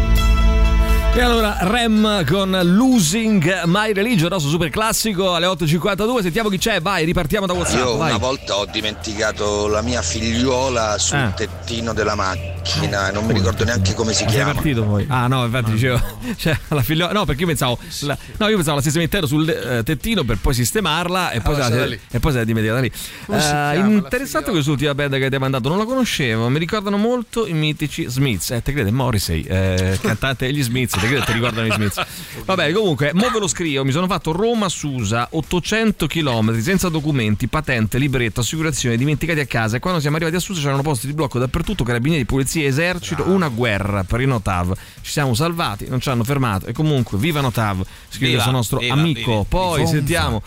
[1.14, 6.22] E allora Rem con Losing My Religion, nostro super classico alle 8.52.
[6.22, 7.80] Sentiamo chi c'è, vai, ripartiamo da WhatsApp.
[7.80, 8.10] Io vai.
[8.12, 11.32] una volta ho dimenticato la mia figliuola sul Ah.
[11.36, 14.54] tettino della macchina e non mi ricordo neanche come si chiama.
[14.54, 15.06] partito poi?
[15.10, 16.00] Ah no, infatti dicevo,
[16.38, 19.84] cioè la figliola, no perché io pensavo, la, no io pensavo la sistema sul eh,
[19.84, 22.88] tettino per poi sistemarla e poi, Allora, se la- e poi se la dimenticata lì.
[22.88, 27.54] Eh, chiama interessante quest'ultima band che avete mandato, non la conoscevo, mi ricordano molto i
[27.54, 31.72] mitici Smiths, eh, te crede Morrissey, eh, cantante degli Smiths, te crede ti ricordano gli
[31.72, 32.06] Smiths.
[32.46, 37.98] Vabbè, comunque, mo ve lo scrivo, mi sono fatto Roma-Susa, 800 km senza documenti, patente,
[37.98, 41.40] libretto, assicurazione, dimenticati a casa e quando siamo arrivati a Susa c'erano posti di blocco
[41.40, 44.74] dappertutto, carabinieri, polizia, esercito, una guerra per i Notav.
[45.02, 48.94] Ci siamo salvati, non ci hanno fermato e comunque viva Notav, scrive questo nostro viva,
[48.94, 49.32] amico.
[49.32, 49.44] viva.
[49.48, 49.90] Poi Viva.
[49.90, 50.42] sentiamo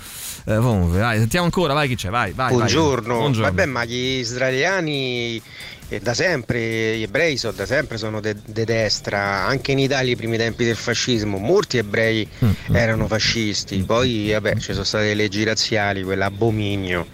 [0.45, 2.49] eh, comunque, vai, sentiamo ancora, vai chi c'è, vai, vai.
[2.49, 2.57] vai.
[2.57, 3.17] Buongiorno.
[3.17, 3.49] Buongiorno.
[3.49, 5.41] Vabbè, ma gli israeliani
[5.89, 10.11] eh, da sempre, gli ebrei sono da sempre sono de, de destra, anche in Italia
[10.11, 15.07] ai primi tempi del fascismo, molti ebrei Mm, erano fascisti, poi vabbè ci sono state
[15.07, 17.07] le leggi razziali, quell'abominio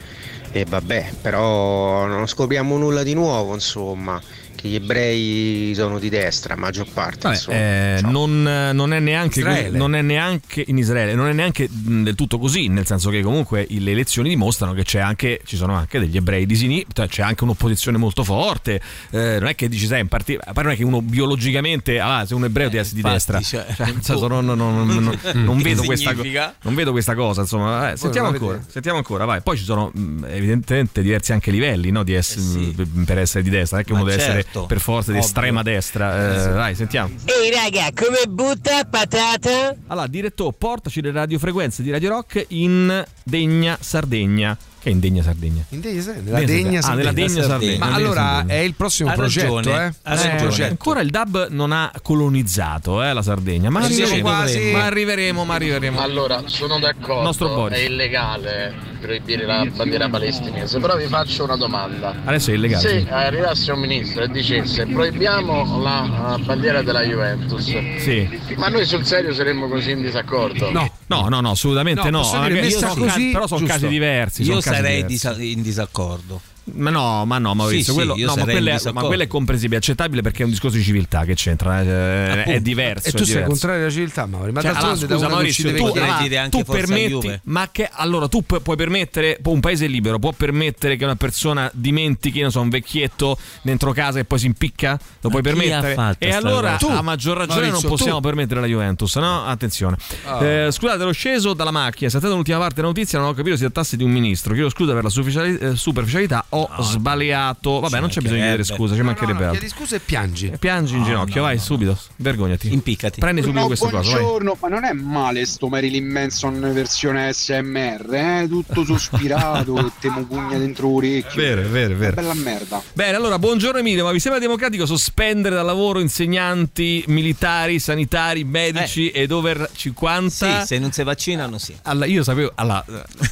[0.53, 4.20] e vabbè, però non scopriamo nulla di nuovo, insomma,
[4.61, 7.19] che gli ebrei sono di destra, la maggior parte.
[7.23, 7.57] Vabbè, insomma.
[7.57, 9.77] eh, non, non è neanche Israele.
[9.79, 13.23] non è neanche in Israele, non è neanche mh, del tutto così, nel senso che
[13.23, 17.23] comunque le elezioni dimostrano che c'è anche, ci sono anche degli ebrei di sinistra, c'è
[17.23, 18.81] anche un'opposizione molto forte.
[19.11, 21.99] eh, non è che dici sai, in parti- a parte non è che uno biologicamente,
[22.01, 24.45] ah, se un ebreo di essere di infatti, destra, cioè, Cioè, senso, non,
[25.63, 26.55] vedo questa, co- significa?
[26.63, 27.41] non vedo questa cosa.
[27.43, 29.41] Insomma, eh, sentiamo ancora, sentiamo ancora, vai.
[29.41, 32.73] Poi ci sono mh, evidentemente diversi anche livelli no, di essere-
[33.05, 35.19] per essere di destra, non è che Ma uno deve essere certo, per forza di
[35.19, 35.29] ovvio.
[35.29, 36.49] estrema destra.
[36.49, 37.15] Eh, vai, sentiamo.
[37.25, 39.75] Ehi raga, come butta patata?
[39.87, 44.57] Allora, direttore, portaci le radiofrequenze di Radio Rock in Degna Sardegna.
[44.83, 45.62] Che è in Degna Sardegna?
[45.70, 46.24] In Degna Sardegna?
[46.24, 47.26] Nella Degna Degna Ah, nella Sardegna.
[47.28, 47.78] Degna Sardegna.
[47.85, 48.55] Ma allora Sardegna.
[48.55, 49.85] è il prossimo Ha progetto, ragione, eh?
[49.85, 50.37] ha un ragione.
[50.37, 50.70] progetto.
[50.70, 54.70] Ancora il DAB non ha colonizzato eh, la Sardegna, ma Eh, arriveremo, quasi.
[54.72, 56.01] ma arriveremo, ma arriveremo.
[56.01, 62.14] Allora, sono d'accordo, è illegale proibire la bandiera palestinese, però vi faccio una domanda.
[62.24, 62.89] Adesso è illegale.
[62.89, 67.64] Se arrivasse un ministro e dicesse proibiamo la uh, bandiera della Juventus,
[67.99, 68.28] Sì.
[68.57, 70.70] ma noi sul serio saremmo così in disaccordo?
[70.70, 72.49] No, no, no, no, assolutamente No, no.
[72.49, 73.74] messa sono così, casi- però sono giusto.
[73.74, 74.43] casi diversi.
[74.43, 76.41] Io sarei disa- in disaccordo.
[76.65, 79.27] Ma no, ma no, Maurizio, Sì, sì, quello, no, ma, quello è, ma quello è
[79.27, 83.09] comprensibile, accettabile perché è un discorso di civiltà che c'entra, eh, è diverso.
[83.09, 84.53] E è tu sei contrario alla civiltà, Mauri.
[84.53, 88.61] Ma Cioè, allora, da scusa Maurizio, tu, allora, tu permetti, ma che allora tu pu-
[88.63, 93.39] puoi permettere, un paese libero può permettere che una persona dimentichi, non so, un vecchietto
[93.63, 94.99] dentro casa e poi si impicca?
[95.21, 95.95] Lo puoi chi ha permettere?
[95.95, 96.99] fatto E allora cosa?
[96.99, 98.27] a maggior ragione Maurizio, non possiamo tu.
[98.27, 99.45] permettere la Juventus, no?
[99.45, 99.97] Attenzione.
[100.25, 100.45] Ah.
[100.45, 103.65] Eh, scusate, ero sceso dalla macchina, saltando l'ultima parte della notizia, non ho capito se
[103.65, 104.53] si trattasse di un ministro.
[104.53, 107.81] Chiedo scusa per la eh, superficialità, ho sbagliato.
[107.81, 109.59] Vabbè, non c'è bisogno di chiedere scusa, ci mancherebbe altro.
[109.59, 110.53] Chiedi scusa e piangi.
[110.59, 112.73] Piangi in ginocchio, vai subito, vergognati.
[112.73, 113.21] Impiccati.
[113.21, 118.15] Prendi subito No, questa cosa, buongiorno, ma non è male sto Marilyn Manson versione SMR,
[118.15, 118.47] eh?
[118.49, 121.41] tutto sospirato e temo pugna dentro l'orecchio.
[121.41, 122.15] Vero, vero, vero.
[122.15, 122.83] Bella merda.
[122.93, 129.11] Bene, allora, buongiorno Emilio, ma vi sembra democratico sospendere dal lavoro insegnanti, militari, sanitari, medici
[129.11, 130.61] ed over 50?
[130.61, 131.75] Sì, se non si vaccinano, sì.
[131.83, 132.53] Allora, io sapevo.
[132.57, 132.85] Allora,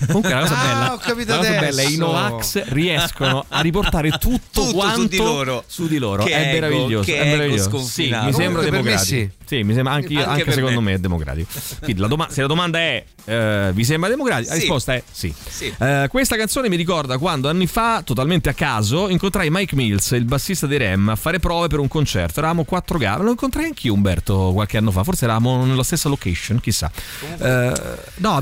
[0.07, 0.93] comunque la cosa Ah, bella.
[0.95, 1.64] ho capito la cosa adesso.
[1.77, 3.07] bella è i Novax riescono
[3.48, 5.64] a riportare tutto, Tutto quanto su di loro.
[5.66, 6.24] su di loro.
[6.24, 7.04] Che è ego, meraviglioso.
[7.04, 7.78] che è meraviglioso.
[7.78, 9.32] Sì, mi sembra democratico.
[9.44, 10.90] Sì, mi sembra anche, io- Anche anche secondo me.
[10.90, 10.96] me.
[10.96, 11.48] è democratico.
[11.82, 14.48] Quindi la doma- se la domanda è eh, vi sembra democratico?
[14.50, 14.61] La Sì.
[14.61, 15.34] risposta è sì.
[15.48, 15.72] Sì.
[15.78, 20.24] Eh, questa canzone mi ricorda quando anni fa, totalmente a caso, incontrai Mike Mills, il
[20.24, 22.40] bassista dei Rem, a fare prove per un concerto.
[22.40, 23.22] Eravamo quattro gare.
[23.22, 25.02] Lo incontrai anch'io, Umberto, qualche anno fa.
[25.02, 26.90] Forse eravamo nella stessa location, chissà.
[27.38, 27.72] Eh,
[28.16, 28.40] no, a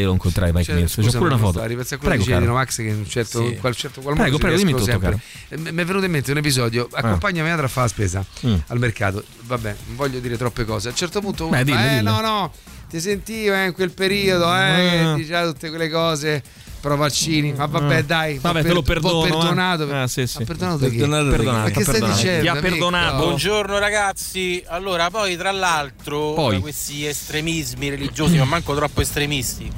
[0.00, 0.92] io lo incontrai Mike Cioè, Mills.
[0.92, 1.60] Scusa, pure una foto.
[1.60, 2.46] Prego, di.
[2.46, 3.52] Novax che in un certo, Sì.
[3.52, 5.18] in qual certo Prego, prego, dimmi tutto, sempre.
[5.48, 6.88] Eh, Mi è venuto in mente un episodio.
[6.92, 8.54] Accompagna mia madre a fare la spesa Mm.
[8.68, 9.24] al mercato.
[9.42, 10.88] Vabbè, non voglio dire troppe cose.
[10.88, 12.02] A un certo punto, Beh, uno fa, eh, dille.
[12.02, 12.52] no, no,
[12.88, 15.14] ti sentivo eh, in quel periodo, eh, Ah.
[15.14, 16.42] che diceva tutte quelle cose.
[16.78, 18.02] Pro vaccini, ma vabbè, Ah.
[18.02, 19.24] dai, Vabbè, va te lo per- perdono.
[19.24, 19.28] eh.
[19.30, 19.90] perdonato.
[19.92, 20.38] Ah, sì, sì.
[20.40, 20.78] Ma perdonato?
[20.86, 22.16] Perdonato, perdonato, Ma che stai perdonato.
[22.20, 22.40] dicendo?
[22.42, 22.68] Ti ha amico?
[22.68, 23.16] perdonato.
[23.24, 26.60] Buongiorno ragazzi, allora poi tra l'altro Poi.
[26.60, 29.68] questi estremismi religiosi, ma manco troppo estremisti,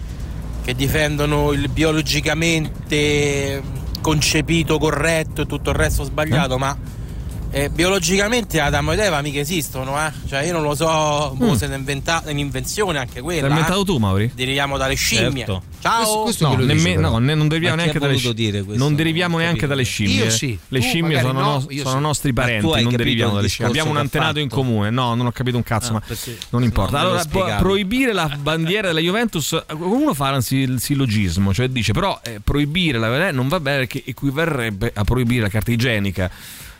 [0.62, 3.62] che difendono il biologicamente
[4.00, 6.58] concepito corretto e tutto il resto sbagliato, Eh?
[6.58, 6.76] ma
[7.50, 10.12] eh, biologicamente Adamo ed Eva mica esistono, eh?
[10.28, 11.54] Cioè io non lo so, boh, Mm.
[11.54, 13.42] se è un'invenzione anche quella.
[13.48, 13.84] L'hai inventato eh?
[13.84, 14.30] tu, Mauri?
[14.34, 15.44] Deriviamo dalle scimmie.
[15.46, 15.62] Certo.
[15.80, 16.28] Ciao!
[16.40, 18.50] no, nemme- no, ne- non deriviamo Ma chi neanche dalle voluto scimmie.
[18.50, 18.82] dire questo?
[18.84, 20.24] Non deriviamo neanche dalle scimmie.
[20.24, 20.58] Io sì.
[20.68, 21.98] Le Tu scimmie sono, no, sono sì.
[22.00, 23.70] nostri parenti, non deriviamo dalle scimmie.
[23.70, 24.90] Abbiamo un antenato in comune.
[24.90, 27.00] No, non ho capito un cazzo, Ah, ma perché- non importa.
[27.02, 32.18] no, allora, proibire la bandiera della Juventus, uno fa anzi il sillogismo, cioè dice però
[32.22, 36.30] eh, proibire la eh, non va bene perché equivarrebbe a proibire la carta igienica.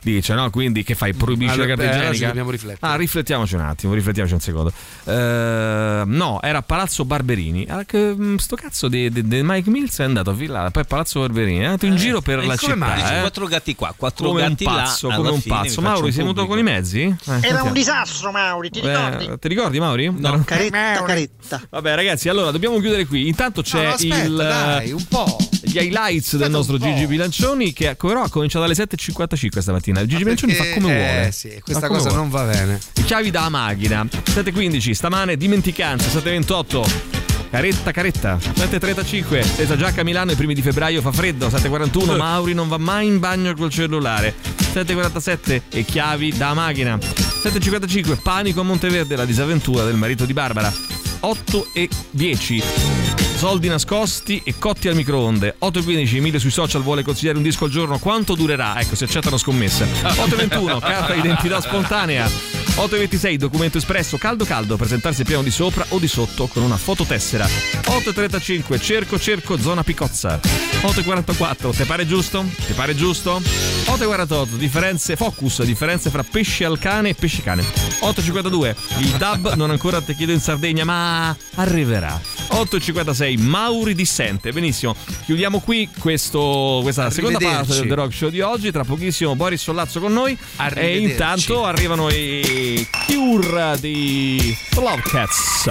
[0.01, 0.49] Dice, no?
[0.51, 1.13] Quindi che fai?
[1.15, 2.27] Proibisci Allora, la carta beh, allora ci igienica?
[2.29, 2.93] dobbiamo riflettere.
[2.93, 4.73] Ah, riflettiamoci un attimo, riflettiamoci un secondo.
[5.05, 7.67] Eh, no, era Palazzo Barberini.
[7.69, 10.85] Ah, che, mm, sto cazzo di, di- di Mike Mills è andato a Villara, poi
[10.87, 11.61] Palazzo Barberini.
[11.61, 12.95] È andato in giro per la città.
[12.95, 13.21] Dici, eh.
[13.21, 15.81] quattro gatti qua, quattro come un gatti là, pazzo, alla come un pazzo.
[15.81, 17.01] Mauri, un sei venuto con i mezzi?
[17.01, 17.73] Eh, Era un sentiamo.
[17.73, 19.25] disastro, Mauri, ti ricordi?
[19.27, 20.13] Eh, ti ricordi, Mauri?
[20.17, 21.61] No, caretta, caretta.
[21.71, 23.27] Vabbè, ragazzi, allora dobbiamo chiudere qui.
[23.27, 24.37] Intanto c'è No, aspetta, il.
[24.37, 25.37] dai, un po'.
[25.69, 30.01] Gli highlights del nostro Gigi Bilancioni che però ha cominciato alle 7.55 stamattina.
[30.01, 31.27] Il Gigi Bilancioni fa come vuole.
[31.27, 32.17] Eh, sì, questa cosa vuole.
[32.17, 32.81] non va bene.
[33.05, 34.05] Chiavi da macchina.
[34.05, 38.37] 7.15 stamane dimenticanza 7.28 Caretta, caretta.
[38.37, 41.49] 7.35 senza giacca a Milano i primi di febbraio fa freddo.
[41.49, 44.35] 7.41 Mauri non va mai in bagno col cellulare.
[44.73, 46.97] 7.47 e chiavi da macchina.
[46.97, 50.73] 7.55 panico a Monteverde la disavventura del marito di Barbara.
[51.21, 55.59] 8.10 Soldi nascosti e cotti al microonde.
[55.63, 58.01] 8.15 Emilio sui social vuole consigliare un disco al giorno.
[58.01, 58.81] Quanto durerà?
[58.81, 59.85] Ecco si accettano scommesse.
[59.85, 66.07] 8.21 Carta d'identità spontanea 8.26 documento espresso caldo caldo presentarsi piano di sopra o di
[66.07, 67.47] sotto con una fototessera.
[67.47, 70.39] 8.35 cerco cerco zona picozza.
[70.39, 72.45] 8.44 te pare giusto?
[72.67, 73.41] Ti pare giusto?
[73.41, 77.63] 8.48 differenze focus differenze fra pesce al cane e pesce cane.
[77.63, 82.21] 8.52 il dub non ancora te chiedo in Sardegna ma arriverà.
[82.51, 84.53] 8.56 Mauri dissente.
[84.53, 84.95] Benissimo
[85.25, 88.71] chiudiamo qui questo, questa seconda parte del The Rock Show di oggi.
[88.71, 90.39] Tra pochissimo Boris Sollazzo con noi.
[90.75, 92.67] E intanto arrivano i
[93.07, 95.69] Cure di Love Cats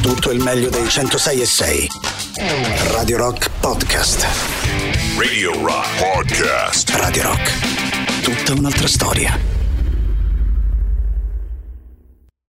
[0.00, 1.88] Tutto il meglio dei 106 e 6.
[2.92, 4.26] Radio Rock Podcast.
[5.16, 6.90] Radio Rock Podcast.
[6.90, 8.22] Radio Rock.
[8.22, 9.57] Tutta un'altra storia.